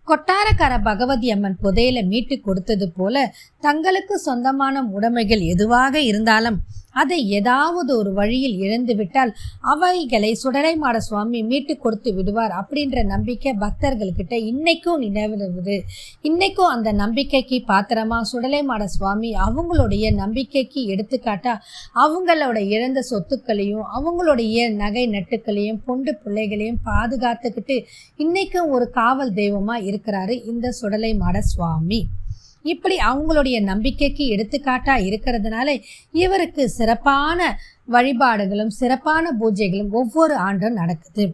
கொட்டாரக்கார 0.07 0.73
பகவதி 0.83 1.27
அம்மன் 1.31 1.59
புதையில 1.63 1.99
மீட்டு 2.07 2.35
கொடுத்தது 2.41 2.87
போல 2.89 3.33
தங்களுக்கு 3.59 4.15
சொந்தமான 4.17 4.83
உடைமைகள் 4.95 5.43
எதுவாக 5.53 6.01
இருந்தாலும் 6.01 6.57
அதை 6.93 7.29
ஏதாவது 7.29 7.97
ஒரு 7.97 8.13
வழியில் 8.13 8.57
இழந்துவிட்டால் 8.57 9.31
அவைகளை 9.61 10.37
சுடலைமாட 10.43 10.97
சுவாமி 10.97 11.43
மீட்டு 11.43 11.77
கொடுத்து 11.77 12.13
விடுவார் 12.13 12.53
அப்படின்ற 12.61 13.03
நம்பிக்கை 13.03 13.53
பக்தர்கள்கிட்ட 13.59 14.35
இன்னைக்கும் 14.51 15.03
நினைவுறுது 15.03 15.77
இன்னைக்கும் 16.23 16.71
அந்த 16.75 16.91
நம்பிக்கைக்கு 16.91 17.63
பாத்திரமா? 17.67 18.21
சுடலைமாட 18.31 18.83
சுவாமி 18.83 19.31
அவங்களுடைய 19.33 20.13
நம்பிக்கைக்கு 20.13 20.81
எடுத்துக்காட்டா? 20.95 21.55
அவங்களோட 21.95 22.57
இழந்த 22.67 23.03
சொத்துக்களையும் 23.09 23.85
அவங்களுடைய 23.95 24.73
நகை 24.73 25.05
நட்டுக்களையும் 25.09 25.81
பொண்டு 25.85 26.13
பிள்ளைகளையும் 26.23 26.81
பாதுகாத்துக்கிட்டு 26.85 27.77
இன்னைக்கும் 28.17 28.69
ஒரு 28.69 28.89
காவல் 28.89 29.33
தெய்வமா 29.33 29.77
இருக்கிறாரு 29.89 30.45
இந்த 30.45 30.69
சுடலைமாட 30.81 31.37
சுவாமி. 31.39 32.01
இப்படி 32.63 32.97
அவங்களுடைய 33.07 33.61
நம்பிக்கைக்கு 33.61 34.35
எடுத்துக்காட்டா 34.35 34.95
இருக்கிறதுனால 35.03 35.69
இவருக்கு 36.11 36.69
சிறப்பான 36.69 37.39
வழிபாடுகளும் 37.85 38.69
சிறப்பான 38.69 39.35
பூஜைகளும் 39.39 39.89
ஒவ்வொரு 39.91 40.35
ஆண்டும் 40.35 40.73
நடக்குது. 40.73 41.25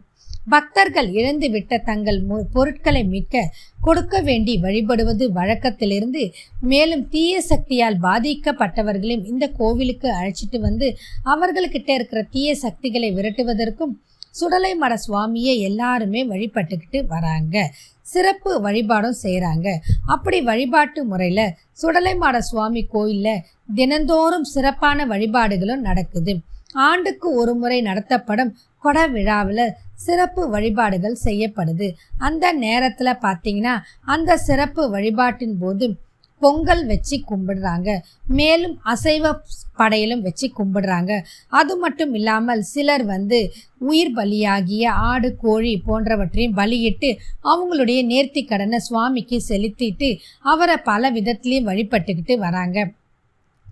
பக்தர்கள் 0.44 1.08
இழந்து 1.10 1.50
விட்ட 1.50 1.78
தங்கள் 1.78 2.26
மு- 2.26 2.44
பொருட்களை 2.52 3.04
மீட்க 3.04 3.50
கொடுக்க 3.80 4.20
வேண்டி 4.20 4.56
வழிபடுவது 4.56 5.32
வழக்கத்திலிருந்து 5.32 6.22
மேலும் 6.60 7.08
தீய 7.08 7.40
சக்தியால் 7.40 8.00
பாதிக்கப்பட்டவர்களையும் 8.00 9.26
இந்த 9.26 9.48
கோவிலுக்கு 9.48 10.08
அழைச்சிட்டு 10.10 10.58
வந்து 10.58 10.96
அவர்களுக்கிட்ட 11.24 11.90
இருக்கிற 11.90 12.26
தீய 12.30 12.54
சக்திகளை 12.54 13.14
விரட்டுவதற்கும் 13.14 13.94
சுடலை 14.34 14.72
மட 14.78 14.94
சுவாமியை 15.06 15.54
எல்லாருமே 15.68 16.20
வழிபட்டுக்கிட்டு 16.24 17.00
வராங்க. 17.14 17.56
சிறப்பு 18.12 18.60
வழிபாடும் 18.60 19.18
செய்கிறாங்க 19.22 19.68
அப்படி 20.06 20.38
வழிபாட்டு 20.40 21.04
முறையில் 21.04 21.54
சுடலைமாட 21.82 22.38
சுவாமி 22.38 22.82
கோயிலில் 22.94 23.42
தினந்தோறும் 23.74 24.46
சிறப்பான 24.54 25.06
வழிபாடுகளும் 25.06 25.86
நடக்குது. 25.88 26.34
ஆண்டுக்கு 26.88 27.28
ஒரு 27.34 27.54
முறை 27.54 27.78
நடத்தப்படும் 27.82 28.50
கொட 28.84 28.98
விழாவில் 29.06 29.64
சிறப்பு 29.94 30.42
வழிபாடுகள் 30.48 31.16
செய்யப்படுது. 31.24 31.88
அந்த 32.18 32.52
நேரத்தில் 32.64 33.20
பார்த்தீங்கன்னா 33.26 33.74
அந்த 34.14 34.36
சிறப்பு 34.36 34.82
வழிபாட்டின் 34.90 35.58
போது 35.58 35.86
பொங்கல் 36.40 36.86
வச்சு 36.86 37.16
கும்பிடுறாங்க. 37.30 37.98
மேலும் 38.26 38.76
அசைவ 38.84 39.32
படையலும் 39.78 40.20
வச்சு 40.20 40.46
கும்பிடுறாங்க. 40.58 41.12
அது 41.48 41.76
மட்டும் 41.76 42.14
இல்லாமல் 42.14 42.62
சிலர் 42.62 43.04
வந்து 43.04 43.40
உயிர் 43.78 44.14
பலியாகிய 44.16 44.86
ஆடு 45.10 45.36
கோழி 45.36 45.82
போன்றவற்றையும் 45.86 46.58
பலியிட்டு 46.60 47.10
அவங்களுடைய 47.44 48.00
நேர்த்தி 48.12 48.46
கடனை 48.46 48.78
சுவாமிக்கு 48.78 49.38
செலுத்திட்டு 49.48 50.10
அவரை 50.42 50.76
பல 50.76 51.12
விதத்திலையும் 51.12 51.70
வழிபட்டுக்கிட்டு 51.70 52.36
வராங்க. 52.46 52.78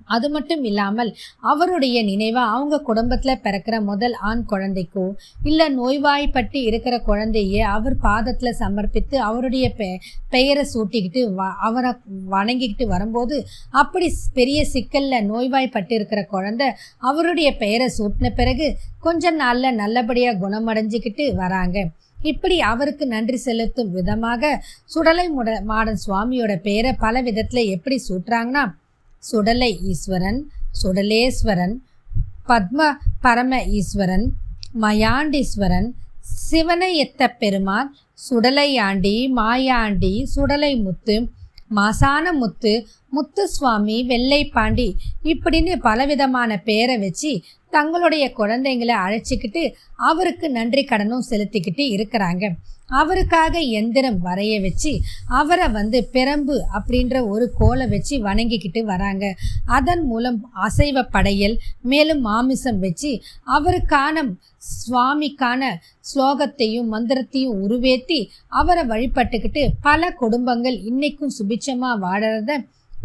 அது 0.09 0.27
மட்டும் 0.31 0.64
இல்லாமல் 0.64 1.11
அவருடைய 1.44 1.99
நினைவா 2.05 2.42
அவங்க 2.49 2.81
குடும்பத்தில் 2.81 3.42
பிறக்கிற 3.42 3.77
முதல் 3.83 4.16
ஆண் 4.23 4.44
குழந்தைக்கோ 4.51 5.07
இல்லை 5.44 5.66
நோய்வாய்ப்பட்டு 5.75 6.61
இருக்கிற 6.62 6.94
குழந்தைய 7.07 7.62
அவர் 7.68 7.97
பாதத்தில் 8.01 8.59
சமர்ப்பித்து 8.61 9.16
அவருடைய 9.21 9.68
பெ 9.79 9.88
பெயரை 10.31 10.64
சூட்டிக்கிட்டு 10.75 11.23
வ 11.35 11.49
அவரை 11.61 11.92
வணங்கிக்கிட்டு 12.31 12.87
வரும்போது 12.87 13.37
அப்படி 13.75 14.09
பெரிய 14.33 14.61
சிக்கலில் 14.64 15.27
நோய்வாய்ப்பட்டு 15.27 15.94
இருக்கிற 15.94 16.23
குழந்தை 16.27 16.68
அவருடைய 17.03 17.49
பெயரை 17.57 17.88
சூட்டின 17.99 18.33
பிறகு 18.35 18.66
கொஞ்ச 19.01 19.31
நாளில் 19.37 19.75
நல்லபடியாக 19.75 20.40
குணமடைஞ்சிக்கிட்டு 20.42 21.25
வராங்க. 21.35 21.77
இப்படி 22.23 22.57
அவருக்கு 22.68 23.05
நன்றி 23.07 23.38
செலுத்தும் 23.38 23.90
விதமாக 23.90 24.51
சுடலை 24.85 25.27
முட 25.29 25.51
மாடன் 25.68 26.03
சுவாமியோட 26.05 26.53
பெயரை 26.61 26.92
பல 26.99 27.21
விதத்தில் 27.21 27.71
எப்படி 27.71 27.97
சூட்டுறாங்கன்னா 28.09 28.64
சுடலை 29.22 29.70
ஈஸ்வரன் 29.85 30.40
சுடலேஸ்வரன் 30.83 31.74
பத்ம 32.48 32.81
பரம 33.20 33.54
ஈஸ்வரன் 33.72 34.26
மயாண்டீஸ்வரன் 34.83 35.88
சிவனையத்த 36.44 37.31
பெருமான் 37.40 37.88
சுடலையாண்டி 38.18 39.16
மாயாண்டி 39.37 40.12
சுடலை 40.35 40.72
முத்து 40.83 41.16
மாசான 41.74 42.24
முத்து 42.33 42.72
முத்துசுவாமி 43.12 43.97
வெள்ளைப்பாண்டி 44.09 44.88
இப்படின்னு 45.25 45.77
பலவிதமான 45.77 46.59
பேரை 46.59 46.99
வச்சு 46.99 47.33
தங்களுடைய 47.71 48.25
குழந்தைங்களை 48.37 48.94
அழைச்சிக்கிட்டு 49.05 49.62
அவருக்கு 50.09 50.47
நன்றி 50.51 50.83
கடனும் 50.85 51.29
செலுத்திக்கிட்டு 51.31 51.85
இருக்கிறாங்க. 51.97 52.44
அவருக்காக 53.01 53.59
எந்திரம் 53.79 54.18
வரைய 54.25 54.55
வச்சு 54.62 54.92
அவரை 55.40 55.66
வந்து 55.68 55.99
பிரம்பு 56.12 56.55
அப்படின்ற 56.77 57.16
ஒரு 57.29 57.47
கோலை 57.59 57.87
வச்சு 57.87 58.14
வணங்கிக்கிட்டு 58.23 58.81
வராங்க. 58.85 59.25
அதன் 59.66 60.05
மூலம் 60.05 60.38
அசைவ 60.66 61.03
படையல் 61.11 61.57
மேலும் 61.83 62.21
மாமிசம் 62.21 62.79
வச்சு 62.79 63.11
அவருக்கான 63.57 64.25
சுவாமிக்கான 64.73 65.62
ஸ்லோகத்தையும் 66.09 66.88
மந்திரத்தையும் 66.94 67.61
உருவேத்தி 67.62 68.21
அவரை 68.61 68.85
வழிபட்டுக்கிட்டு 68.92 69.64
பல 69.81 70.11
குடும்பங்கள் 70.23 70.79
இன்னைக்கும் 70.90 71.37
சுபிட்சமாக 71.38 72.03
வாழறத 72.07 72.53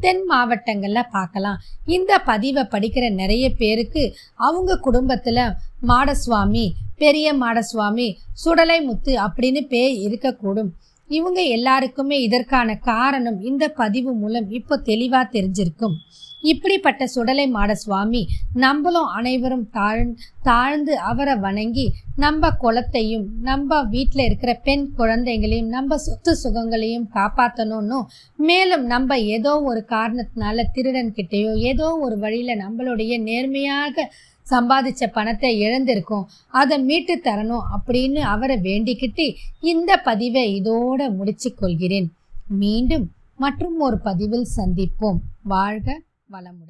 தென் 0.04 0.24
மாவட்டங்களில் 0.32 1.12
பார்க்கலாம். 1.16 1.60
இந்த 1.96 2.12
பதிவை 2.30 2.64
படிக்கிற 2.74 3.06
நிறைய 3.22 3.46
பேருக்கு 3.62 4.04
அவங்க 4.48 4.78
குடும்பத்தில் 4.88 5.46
மாடசுவாமி 5.92 6.66
பெரிய 7.04 7.28
மாடசுவாமி 7.44 8.08
சுடலை 8.44 8.80
முத்து 8.88 9.14
அப்படின்னு 9.26 9.62
பேர் 9.74 9.94
இருக்கக்கூடும். 10.06 10.72
இவங்க 11.10 11.42
எல்லாருக்குமே 11.50 12.18
இதற்கான 12.22 12.76
காரணம் 12.76 13.40
இந்த 13.42 13.68
பதிவு 13.76 14.14
மூலம் 14.14 14.50
இப்போ 14.50 14.76
தெளிவாக 14.78 15.26
தெரிஞ்சிருக்கும். 15.34 15.96
இப்படிப்பட்ட 16.44 17.04
சுடலை 17.08 17.46
மாட 17.48 17.72
சுவாமி 17.76 18.22
நம்மளும் 18.54 19.10
அனைவரும் 19.10 19.70
தாழ் 19.72 20.02
தாழ்ந்து 20.44 20.94
அவரை 21.00 21.36
வணங்கி 21.36 21.86
நம்ம 22.16 22.50
குலத்தையும் 22.62 23.24
நம்ம 23.42 23.80
வீட்டில் 23.84 24.26
இருக்கிற 24.26 24.54
பெண் 24.64 24.84
குழந்தைங்களையும் 24.98 25.68
நம்ம 25.68 25.98
சொத்து 25.98 26.34
சுகங்களையும் 26.36 27.08
காப்பாற்றணும்னு 27.14 28.00
மேலும் 28.40 28.86
நம்ம 28.86 29.20
ஏதோ 29.30 29.54
ஒரு 29.62 29.86
காரணத்தினால 29.90 30.66
திருடன்கிட்டேயோ 30.76 31.54
ஏதோ 31.64 31.88
ஒரு 32.00 32.18
வழியில் 32.18 32.62
நம்மளுடைய 32.62 33.22
நேர்மையாக 33.22 34.10
சம்பாதிச்ச 34.50 35.08
பணத்தை 35.14 35.62
இழந்திருக்கும். 35.62 36.26
அதை 36.48 36.84
மீட்டு 36.84 37.22
தரணும் 37.24 37.64
அப்படின்னு 37.76 38.20
அவரை 38.20 38.58
வேண்டிக்கிட்டு 38.58 39.36
இந்த 39.62 39.98
பதிவை 39.98 40.62
இதோட 40.62 41.16
முடிச்சு 41.16 41.54
கொள்கிறேன். 41.54 42.12
மீண்டும் 42.48 43.12
மற்றும் 43.38 43.80
ஒரு 43.80 43.98
பதிவில் 43.98 44.48
சந்திப்போம். 44.56 45.18
வாழ்க 45.44 46.02
வளமுடன். 46.32 46.62